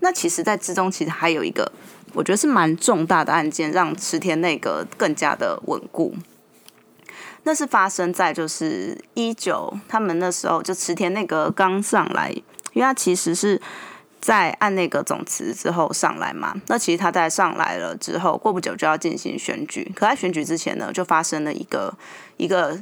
[0.00, 1.70] 那其实，在之中其实还有一个，
[2.14, 6.14] 我觉得是蛮重大的案件，让池田内阁更加的稳固。
[7.48, 12.42] 那是发生在就是一九，他们那时候就池田内阁刚上来，因
[12.74, 13.58] 为他其实是
[14.20, 16.54] 在按那个总辞之后上来嘛。
[16.66, 19.90] 那其实他在上来了之后，过不久就要进行选举。
[19.96, 21.96] 可在选举之前呢，就发生了一个
[22.36, 22.78] 一个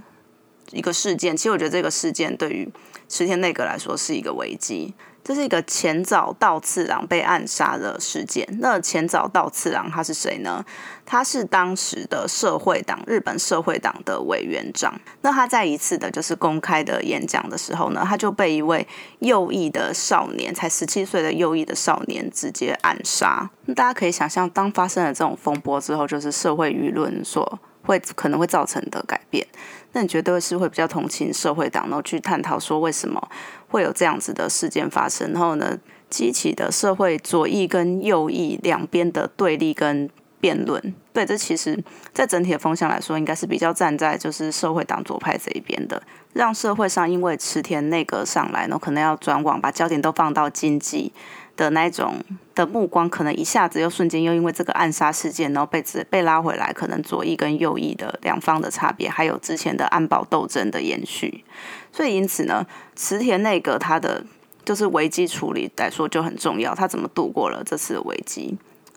[0.72, 1.36] 一个事件。
[1.36, 2.68] 其实我觉得这个事件对于
[3.08, 4.92] 池田内阁来说是一个危机。
[5.26, 8.46] 这是一个前早稻次郎被暗杀的事件。
[8.60, 10.64] 那前早稻次郎他是谁呢？
[11.04, 14.94] 他是当时的社会党日本社会党的委员长。
[15.22, 18.86] 那他在一次的就是公开的演讲的时候呢，他就被一位
[19.18, 23.50] 右翼的少年，才十七岁的右翼的少年直接暗杀。
[23.64, 29.44] 那大家可以想象，当发生了这种风波之后，就是社会舆论所会可能会造成的改变。
[29.92, 33.28] 那你绝对是会比较同情社会党，然后去探讨说为什么
[33.68, 40.08] 会有这样子的事件发生，然后呢，激起的社会左翼跟右翼两边的对立跟
[40.40, 40.94] 辩论。
[41.12, 46.02] 对，这其实在整体的风向来说，应该是比较站在就是社会党左派这一边的，
[46.34, 51.12] 让社会上因为池田内阁上来，然后可能要转往把焦点都放到经济。
[51.56, 52.16] 的那种
[52.54, 61.44] 的目光，可能一下子又瞬间又因为这个暗杀事件，然后被被拉回来，可能左翼跟右翼的两方的差别，还有之前的安保斗争的延续。
[61.90, 64.22] 所以因此呢，池田内阁他的
[64.64, 68.56] 就是危机处理来说就很重要，他怎么度过了这次的危机？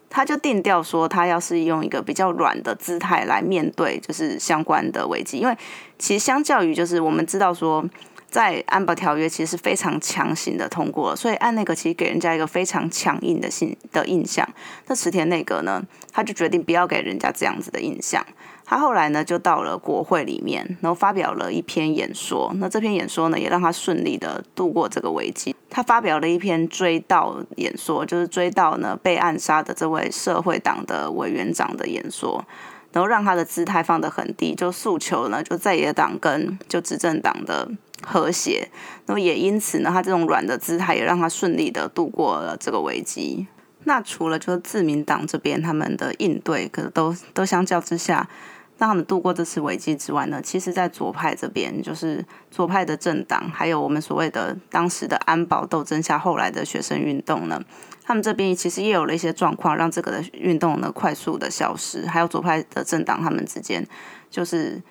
[0.09, 5.57] 他就定调说，他要是用一个比较软的姿态来面对，就是相关的危机，因为
[5.97, 7.85] 其实相较于就是我们知道说。
[8.29, 14.47] 在安保条约其实是非常强行的通过了，所以按那个其实给人家一个非常强硬的信的印象。
[14.87, 18.25] 那池田内阁呢，他就决定不要给人家这样子的印象。
[18.65, 22.51] 他后来呢，就到了国会里面，然后发表了一篇演说。
[22.57, 25.55] 那这篇演说呢，也让他顺利的度过这个危机。
[25.67, 32.45] 他发表了一篇追悼演说，就是追悼呢被暗杀的这位社会党的委员长的演说。
[32.91, 37.69] 然后让他的姿态放得很低，就诉求呢，就在野党跟就执政党的
[38.01, 38.69] 和谐。
[39.05, 43.47] 那么也因此呢，他这种软的姿态也让他顺利的度过了这个危机。
[43.85, 48.29] 那除了就是自民党这边他们的应对，可能都都相较之下。
[48.77, 57.61] 让他们度过这次危机之外呢，其实，在左派这边，就是左派的政党，还有我们所谓的当时的安保斗争下后来的学生运动呢，
[58.05, 62.07] 他们这边其实也有了一些状况，让这个的运动呢快速的消失。
[62.07, 63.85] 还有左派的政党，他们之间
[64.29, 64.81] 就是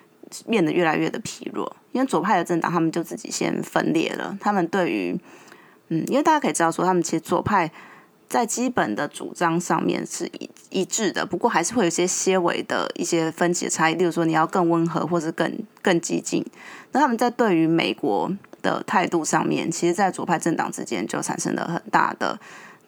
[0.47, 4.37] 变得越来越的疲弱，因为左派的政党他们就自己先分裂了。
[4.39, 5.19] 他们对于，
[5.89, 7.71] 嗯，因为大家可以知道说，他们其实左派。
[8.29, 13.95] 在基本的主张上面是一一致的，不过还是会有一些些微的一些分歧的差异。
[13.95, 16.45] 例如说，你要更温和，或是更更激进。
[16.91, 22.39] 那他们在对于美国的态度上面，其实，在左派政党之间就产生了很大的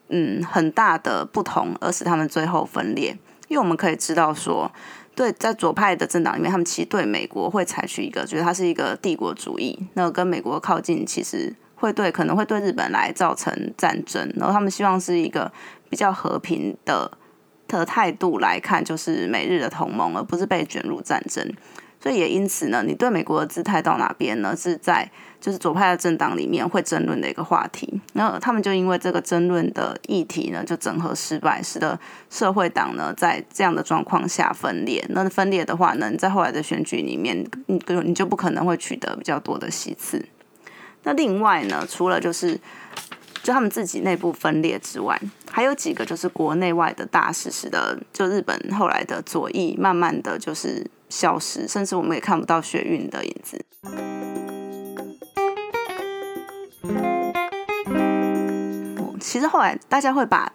[0.10, 3.18] 嗯很大的不同，而使他们最后分裂。
[3.48, 4.72] 因为我们可以知道说，
[5.16, 11.56] 对在左派的政党里面，他们其实对美国会采取一个觉得它是一个帝国主义，那跟美国靠近，其实。
[11.82, 15.52] 会对可能会对日本来造成战争，然后他们希望是一个
[15.90, 17.12] 比较和平的
[17.68, 21.44] 的态度来看，就是美日的同盟，而不是被卷入战争。
[22.02, 24.56] 所以也因此呢，你对美国的姿态到哪边呢？
[24.56, 25.08] 是在
[25.40, 28.02] 就是左派的政党里面会争论的一个话题。
[28.14, 35.06] 那他们就因为这个争论的议题呢，就整合失败，使得社会党呢在这样的状况下分裂。
[35.10, 40.26] 那分裂的话呢，在后来的选举里面，你你就不可能会取得比较多的席次。
[41.04, 42.60] 那另外呢，除了就是
[43.44, 45.20] 就他们自己内部分裂之外，
[45.52, 53.64] 还有几个就是国内外的大事，使得就日本后来的左翼慢慢的就是消失，甚至我们也看不到血运的影子。
[59.20, 60.52] 其实后来大家会把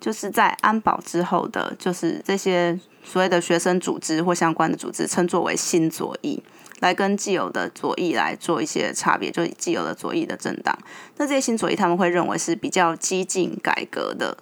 [0.00, 6.42] 就是在安保之后的，就是这些所谓的学生组织或相关的组织，称作为新左翼。
[6.80, 10.78] 来跟既有的左翼来做一些差别，就既有的左翼的政党，
[11.16, 14.38] 那这些新左翼他们会认为是比较激进改革的，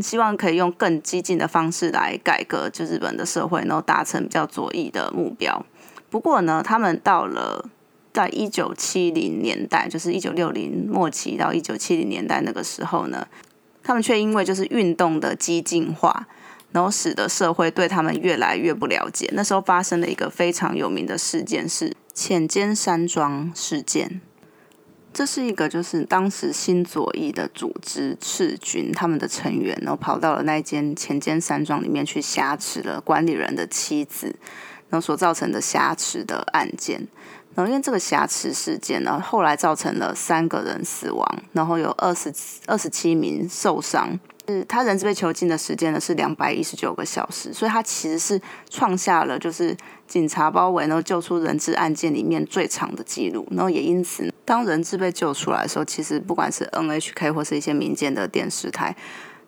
[0.00, 5.64] 希望可以用更激进的方式来改革就日本的社会，然后达成比较左翼的目标。
[6.08, 7.68] 不过呢，他们到了
[8.12, 13.26] 在一九七零年代，就是一九六零末期到一九七零年代那个时候呢，
[13.82, 16.26] 他们却因为就是运动的激进化。
[16.72, 19.28] 然后使得社会对他们越来越不了解。
[19.32, 24.20] 那时候发生了一个非常有名的事件，是浅间山庄事件。
[25.12, 34.34] 这是一个就是当时新左翼的组织赤军他们的成员，然后跑到了那间前间山庄里面去挟持了管理人的妻子，
[34.88, 37.06] 然后所造成的挟持的案件。
[37.56, 42.32] 然后因为这个挟持事件呢，后来造成了三个人死亡，然后有二十
[42.66, 44.18] 二十七名受伤。
[44.50, 49.76] 是他人质被囚禁的时间呢是两百一十九个小时，所以他其实是创下了就是
[50.06, 53.46] 警察包围然后救出人质案件里面最长的记录。
[53.52, 58.96] 然后也因此，当人质被救出来的时候，其实不管是 NHK 或是一些民间的电视台，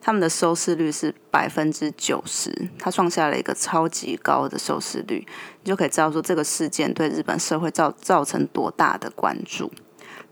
[0.00, 5.26] 他们的收视率是百分之九十，他创下了一个超级高的收视率，
[5.62, 9.70] 你就可以知道说这个事件对日本社会造造成多大的关注。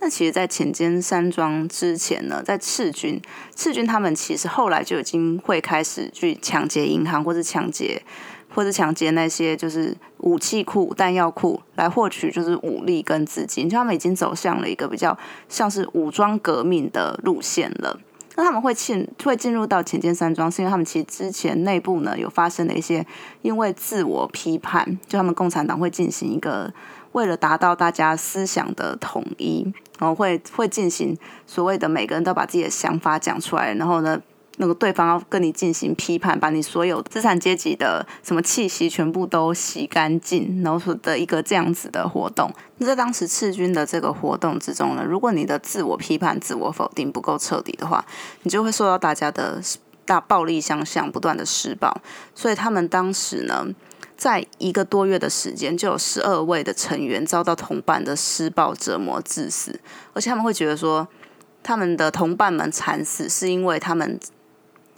[0.02, 3.20] 那其实，在浅间山庄之前呢，在赤军，
[3.54, 8.02] 赤军他们其实后来就已经会开始去抢劫银行，或是抢劫，
[8.48, 13.68] 或是抢劫那些就是武器库、弹药库，来获取就是武力跟资金。
[13.68, 15.16] 就他们已经走向了一个比较
[15.50, 18.00] 像是武装革命的路线了。
[18.36, 23.06] 那他们会进会进入到浅间山庄，是因为他们其实之前内部呢有发生了一些
[23.42, 26.72] 因为自我批判，就他们共产党会进行一个。
[27.12, 29.66] 为了达到大家思想的统一，
[29.98, 34.20] 然后会会进行所谓的每个人都把自己的想法讲出来，然后呢，
[34.58, 42.48] 那个对方要跟你进行批判，把你所有资产阶级的什么气息全部都洗干净，然后的一个这样子的活动。
[42.78, 48.04] 那在当时赤军的这个活动之中呢，如果你的自我批判、自我否定不够彻底的话，
[48.42, 49.60] 你就会受到大家的
[50.04, 52.00] 大暴力相向，不断的施暴。
[52.34, 53.66] 所以他们当时呢。
[54.20, 59.80] 在一个多月的时间，就有十二位的成员遭到同伴的施暴折磨致死，
[60.12, 61.08] 而且他们会觉得说，
[61.62, 64.20] 他们的同伴们惨死是因为他们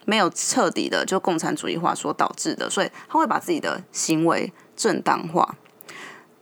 [0.05, 5.55] 没有彻底的就共产主义化所导致的，所以他会把自己的行为正当化。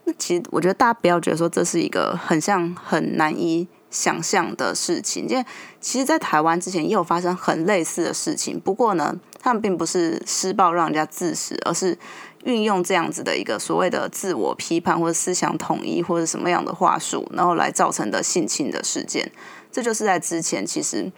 [0.05, 5.45] 那其实我觉得大家不要觉得说这是一个很像很难以想象的事情，因为
[5.81, 11.99] 其实，在台湾之前也有发生很类似的事情，不过呢，他们并不是施暴让人家致死，而是。
[12.45, 19.31] 运用这样子的一个所谓的自我批判或者思想统一或者什么样的话术，然后来造成的性侵的事件，
[19.71, 21.13] 这就是在之前其实，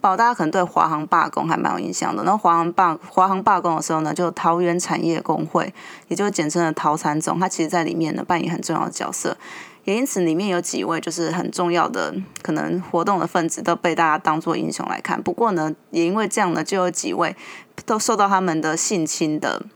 [0.00, 2.24] 宝大家可能对华航罢工还蛮有印象的。
[2.24, 5.72] 然后华航罢华航罢工的时候呢，就桃园产业工会，
[6.08, 9.36] 也就是简称的桃产总，他其实在里面呢扮演很重要的角色，
[9.84, 15.22] 也因此里面有几位就是很重要的可能活动的分子都被大家当做英雄来看。
[15.22, 17.34] 不过呢，也因为这样呢，就有几位
[17.86, 19.66] 都受到他们的性侵的。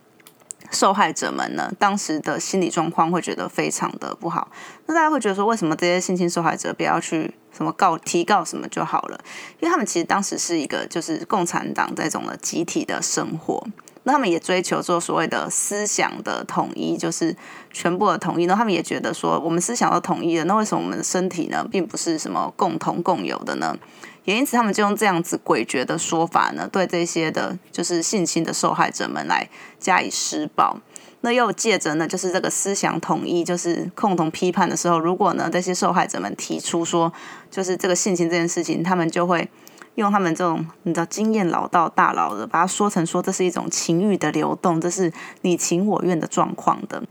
[0.70, 4.50] 受害者们呢，当时的心理状况会觉得非常的不好。
[4.86, 9.20] 那大家会觉得说，为什么这些性侵受害者不要去什么告提告什么就好了？
[9.61, 13.62] 因为他们其实当时是一个就是共产党这种的集体的生活，
[14.05, 17.36] 那他们也追求做所谓的思想的统一，就是
[17.72, 18.46] 全部的统一。
[18.46, 23.76] 那他们也觉得说，我们思想都统一了，那为什么我们的身体呢，并不是什么共同共有的呢？
[24.24, 29.48] 也因此，他们就用这样子诡谲的说法呢，对这些的，就是性侵的受害者们来
[29.80, 30.78] 加以施暴。
[31.22, 37.12] 那又借着呢，就是这个思想统一，就是共同批判的时候，如果呢这些受害者们提出说，
[37.50, 39.48] 就是这个性侵这件事情，他们就会
[39.97, 45.12] 用他们这种你知道经验老道大佬的，把它说成说这是一种情欲的流动，这是
[45.43, 47.03] 你情我愿的状况的。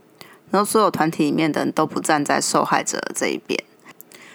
[0.50, 3.64] 然后所有团体里面的人都不站在受害者这一边。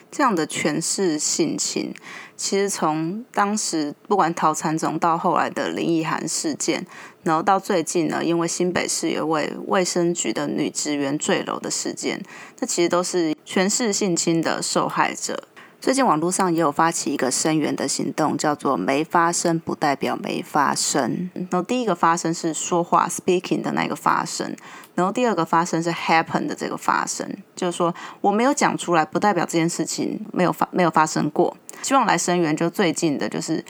[0.09, 1.93] 这样的诠释性侵，
[2.37, 6.87] 其实从当时不管陶禅总到后来的林奕涵事件，
[7.25, 12.23] 然后到最近呢，因为新北市有位卫生局的女职员坠楼的事件，
[12.59, 15.43] 这其实都是诠释性侵的受害者。
[15.81, 21.31] 最近网络上也有发起一个声援的行动，叫做“没发生不代表没发生”。
[21.51, 24.57] 然后第一个发生是说话 （speaking） 的那个发生，
[24.95, 31.57] 然后第二个发生是 happen 的这个发生，就是说我没有讲出来，不代表这件事情没有发没有发生过。
[31.83, 33.65] 希望来声援，就最近的就是。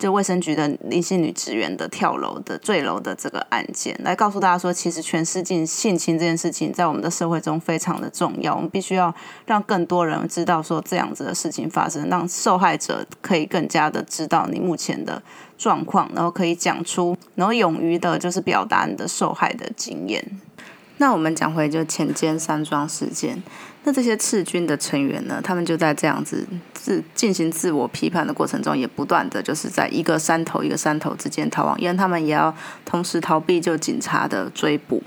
[0.00, 15.22] 就卫生局的林姓女职员的跳楼的坠楼的这个案件，来告诉大家说，其实全世界性侵这件事情在我们的社会中非常的重要，我们必须要让更多人知道说这样子的事情发生，让受害者可以更加的知道你目前的
[15.58, 20.24] 状况，然后可以讲出，然后勇于的就是表达你的受害的经验。
[20.96, 23.42] 那我们讲回就前间山庄事件。
[23.84, 25.40] 那这些赤军的成员呢？
[25.42, 26.46] 他们就在这样子
[26.90, 32.52] 自进行自我批判的过程中，也不断的就是在一个山头一个山头之间逃亡，因为他们也要
[32.84, 35.00] 同时逃避就警察的追捕。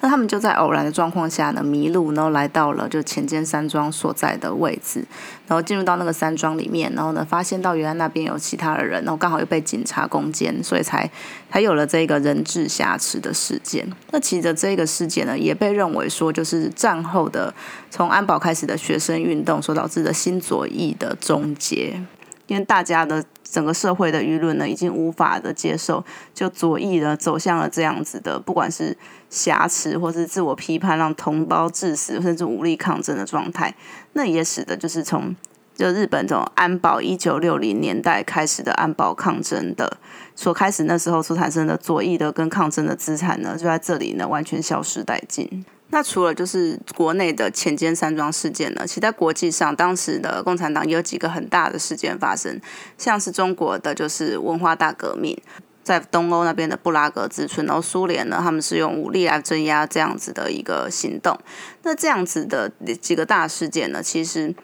[0.00, 5.04] 那他们就在偶然的状况下呢迷路，然后来到了就前间山庄所在的位置，
[5.46, 11.10] 然后进入到那个山庄里面，然后呢发现到原来那边有其他的人，然后刚好又被警察攻坚，所以才
[11.50, 13.86] 才有了这个人质挟持的事件。
[14.10, 17.52] 那其实这个事件呢，也被认为说就是战后的
[17.90, 22.02] 从安保开始的学生运动所导致的新左翼的终结，
[22.46, 23.24] 因为大家的。
[23.50, 28.96] 整个社会的舆论呢，已经无法的接受，就左翼呢走向了这样子的，不管是
[29.28, 33.74] 挟持或是自我批判，让同胞致死，甚至武力抗争的状态，
[34.12, 35.34] 那也使得就是从
[35.74, 39.98] 就日本这种安保一九六零年代开始的安保抗争的，
[40.36, 45.64] 所开始那时候所产生的左翼的跟抗争的资产呢，就在这里呢完全消失殆尽。
[45.90, 52.60] 那除了就是国内的浅间山庄事件呢，其实在国际上，当时的共产党也有几个很大的事件发生，
[52.96, 55.36] 像是中国的就是文化大革命，
[55.82, 61.38] 在东欧那边的布拉格之春，然后苏联呢，他们是用武力来镇压这样子的一个行动。
[61.82, 62.70] 那这样子的
[63.00, 64.54] 几个大事件呢，其实。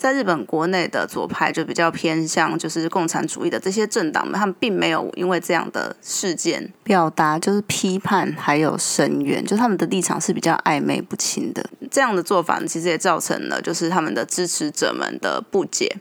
[0.00, 11.62] 在日本国内的左派就比较偏向就是共产主义的这些政党们，他们并没有因为这样的事件表达就是批判还有声援，就他们的立场是比较暧昧不清的。
[11.90, 15.94] 这样的做法，其实也造成了就是他们的支持者们的不解，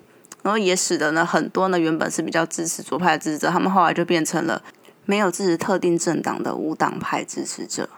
[0.44, 4.62] 然后也使得呢很多呢原本是比较支持左派的支持者，他们后来就变成了
[5.04, 7.90] 没有支持特定政党的无党派支持者。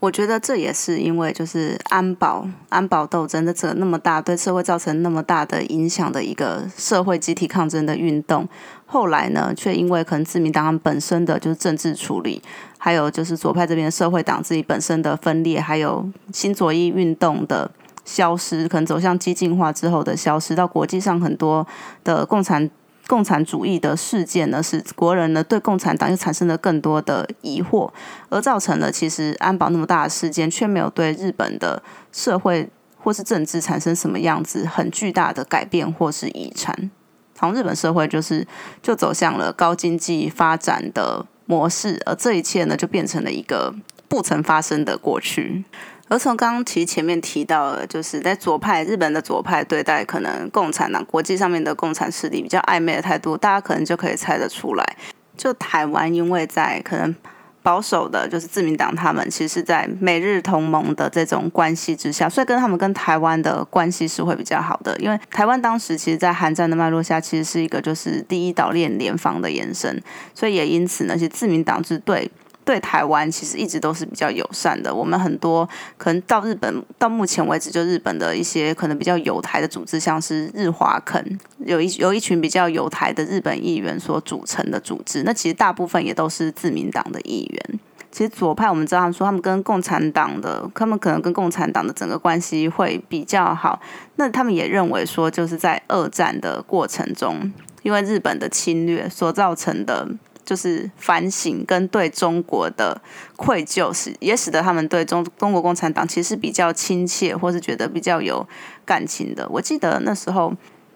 [0.00, 8.48] 我觉得这也是因为，就是安保安保斗争的这那么大，对社会造成那么大的影响的一个社会集体抗争的运动，
[8.86, 12.40] 后来呢，却因为可能自民党本身的就是政治处理，
[12.78, 17.68] 还有就是左派这边社会党自己本身的分裂，还有新左翼运动的
[18.04, 21.66] 消失，可能走向激进化之后的消失，到国际上很多
[22.04, 22.70] 的共产。
[23.08, 27.90] 共产主义的事件呢，使国人呢对共产党又产生了更多的疑惑，
[28.28, 31.82] 而造成了其实安保那么大的事件，却没有对日本的
[32.12, 36.90] 社会或是政治产生什么样子很巨大的改变或是遗产。
[37.34, 38.46] 从日本社会就是
[38.82, 43.74] 就走向了高经济发展的模式，而这一切呢就变成了一个
[44.06, 45.64] 不曾发生的过去。
[46.08, 54.96] 而从刚刚其实前面提到的，就是在左派日本的左派对待可能共产党国际上面的共产势力比较暧昧的态度，大家可能就可以猜得出来。
[55.36, 57.14] 就台湾，因为在可能
[57.62, 64.96] 保守的，就是自民党他们，其实在美日同盟的这种关系之下，所以跟他们跟台湾的关系是会比较好的。
[64.98, 70.02] 因为台湾当时其实，在韩战的脉络下，其实是一个就是第一岛链联防的延伸，
[70.34, 72.30] 所以也因此呢，其实自民党是对。
[72.68, 74.94] 对台湾其实一直都是比较友善的。
[74.94, 75.66] 我们很多
[75.96, 85.22] 可能到日本到目前为止，就日本的一些可能比较友台的组织，像是日华肯，有一有一群比较友台的日本议员所组成的组织。
[85.22, 87.80] 那其实大部分也都是自民党的议员。
[88.12, 93.80] 其实左派我们知道，他们说他们跟共产党的，他们可能跟共产党的整个关系会比较好。
[94.16, 97.50] 那他们也认为说，就是在二战的过程中，
[97.82, 100.06] 因为日本的侵略所造成的。
[100.48, 102.98] 就是反省跟对中国的
[103.36, 108.48] 愧疚，使也使得他们对中中国共产党其实比较亲切，或是觉得比较有
[108.86, 109.46] 感情的。
[109.50, 110.50] 我记得那时候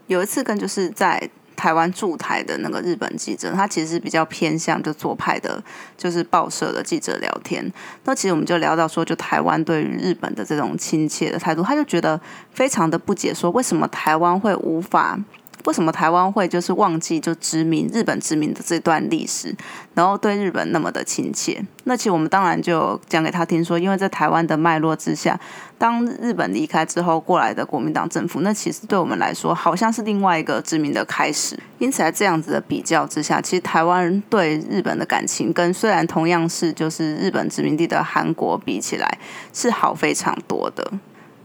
[0.07, 5.63] 有一次跟就是在台湾驻台的那个日本记者，他其实是比较偏向就左派的，
[5.99, 7.71] 就是报社的记者聊天。
[8.05, 12.19] 那其实我们就聊到说，就台湾对于日本的这种亲切的态度，他就觉得
[12.55, 15.21] 非常的不解，说为什么台湾会无法。
[15.65, 19.55] 为什么台湾会就是忘记就殖民日本殖民的这段历史，
[19.95, 21.65] 然后对日本那么的亲切？
[21.85, 25.39] 那其实我们当然就讲给他听说，因为在台湾的脉络之下，
[25.79, 31.59] 当日本离开之后过来的国民党政府，那其实对我们来说好像是另外一个殖民的开始。
[31.79, 39.19] 因此在这样子的比较之下，其实台湾人对日本的感情，跟虽然同样是就是日本殖民地的韩国比起来，
[39.53, 40.93] 是好非常多的。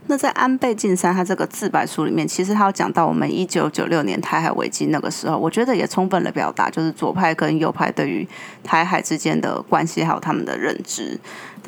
[0.08, 8.26] 那在安倍晋三他这个自白书里面，其实他有讲到我们一九九六年台海危机那个时候，我觉得也充分的表达，就是左派跟右派对于
[8.64, 11.18] 台海之间的关系还有他们的认知。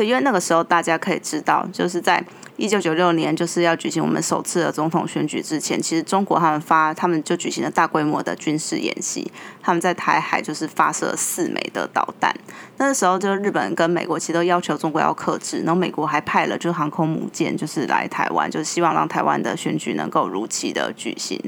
[0.07, 2.25] 因为那个时候大家可以知道，就是在。
[2.57, 9.33] 一九九六年就是要举行我们首次的总统选举之前，其实中国他们发他们就举行了大规模的军事演习，
[9.63, 12.31] 他们在台海就是发射四枚的导弹。
[12.77, 21.43] 那个时候就日本跟美国其实都要求中国要克制，然后美国还派了就航空母舰就是来台湾，就是希望让台湾的选举能够如期的举行。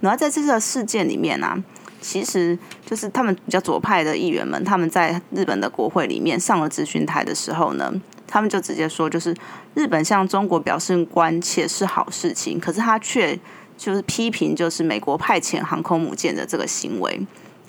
[0.00, 1.56] 然后在这个事件里面呢，
[2.00, 7.92] 其实就是他们比较左派的议员们，他们在日本的国会里面上了咨询台的时候呢。
[8.32, 9.34] 他们就直接说，就是
[9.74, 13.36] 日本向中国表示关切是好事情，可是他却
[13.76, 17.20] 就是批评，就是美国派遣航空母舰的这个行为。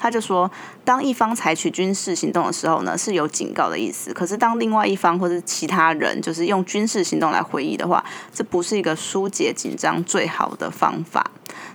[0.02, 0.50] 他就说，
[0.84, 11.30] 当一方采取军事行动的时候呢，是有警告的意思；可是当另外一方或者其他人就是用军事行动来回忆的话，这不是一个疏解紧张最好的方法。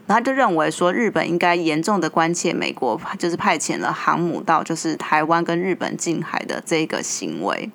[0.09, 7.71] 然后就认为说，日本应该严重的关切美国就是派遣了航母到就是台湾跟日本近海的这个行为。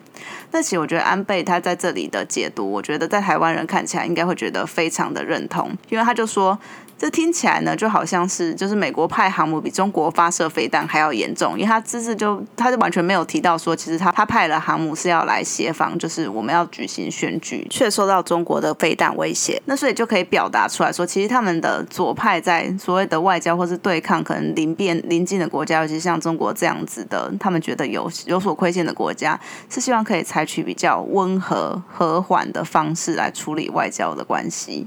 [0.51, 6.59] 那其实我觉得安倍他在这里的解读，我觉得在台湾人看起来应该会觉得非常的认同，因为他就说。
[7.01, 19.59] 这听起来呢，就好像是就是美国派航母比中国发射飞弹还要严重，因为他只是就他就完全没有提到说，其实他他派了航母是要来协防，就是我们要举行选举，却受到中国的飞弹威胁。
[19.65, 29.39] 那所以就可以表达出来说，其实他们的左派在所谓的外交或是对抗可能临边临近的国家，尤其像中国这样子的，他们觉得有有所亏欠的国家，
[29.71, 34.85] 是希望可以采取比较温和和缓的方式来处理外交的关系。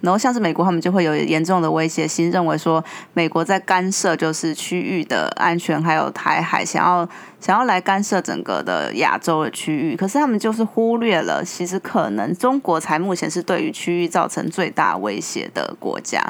[0.00, 2.84] 然后像是美国，他们就会有严重的威胁心，认为说
[3.14, 7.08] 美国在干涉就是区域的安全，还有台海，想要
[7.40, 9.96] 想要来干涉整个的亚洲的区域。
[9.96, 16.22] 可是他们就是忽略了，其实可能中国才目前是对于区域造成最大威胁的国家。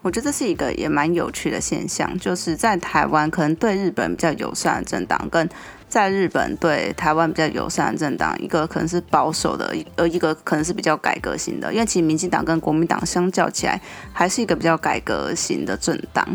[0.00, 5.48] 我觉得这是一个也蛮有趣的现象，就是在台湾可能对日本比较友善的政党跟。
[5.92, 11.70] 在日本对台湾比较友善的政党，一个可能是保守的，呃，一个可能是比较改革型的。
[11.70, 13.78] 因为其实民进党跟国民党相较起来，
[14.10, 16.26] 还是一个比较改革型的政党。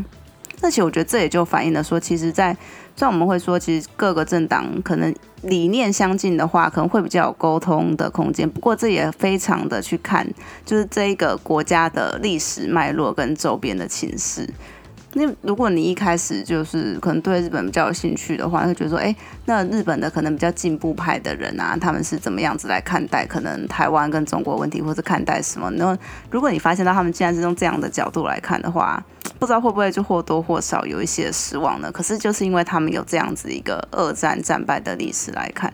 [0.61, 2.55] 而且我觉得这也就反映了说，其实，在
[2.95, 8.47] 虽然我们会说，其实各个政党可能理念相近的话，可能会比较有沟通的空间。
[8.47, 10.27] 不过这也非常的去看，
[10.67, 14.47] 就是这一个国家的历史脉络跟周边的情势。
[15.13, 25.69] 那如果你一开始就是可能对日本比较有兴趣的话，会觉得说，哎，那日本的可能比较进步派的人啊，他们是怎么样子来看待可能台湾跟中国问题，或者看待什么？
[25.71, 25.97] 那
[26.29, 29.03] 如果你发现到他们竟然是用这样的角度来看的话，
[29.39, 31.91] 不知道会不会就或多或少有一些失望呢？
[31.91, 35.73] 可是就是因为他们有这样子一个二战战败的历史来看。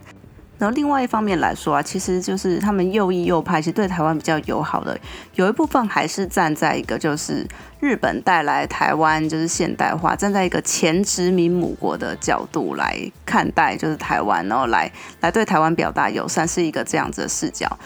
[0.64, 4.98] 然后另外一方面来说啊，其实就是他们右翼右派，其实对台湾比较友好的，
[5.36, 7.46] 有一部分还是站在一个就是
[7.82, 14.90] 日本带来台湾就是现代化，站在一个前殖民母国的角度来看待就是台湾，然后来
[15.20, 17.78] 来对台湾表达友善，是一个这样子的视角。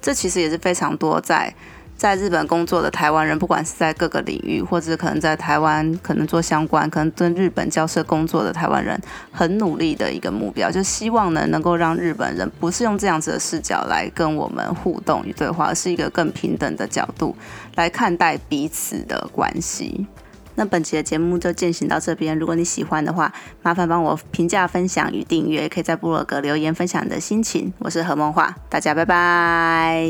[0.00, 1.52] 这其实也是非常多在。
[1.96, 9.00] 在日本工作的台湾人，不管是在各个领域，或者可能在台湾可能做相关，可能跟日本交涉工作的台湾人，
[9.32, 17.34] 很努力的一个目标，就希望呢能够让日本人不是用这样子的视角来跟我们互动与对话，而是一个更平等的角度
[17.76, 20.06] 来看待彼此的关系。
[20.58, 23.32] 那本期的节目就进行到这边，如果你喜欢的话，
[23.62, 27.72] 麻烦帮我评价、分享与订阅，也可以在部落格留言分享你的心情。
[27.78, 30.08] 我是何梦画，大家拜拜。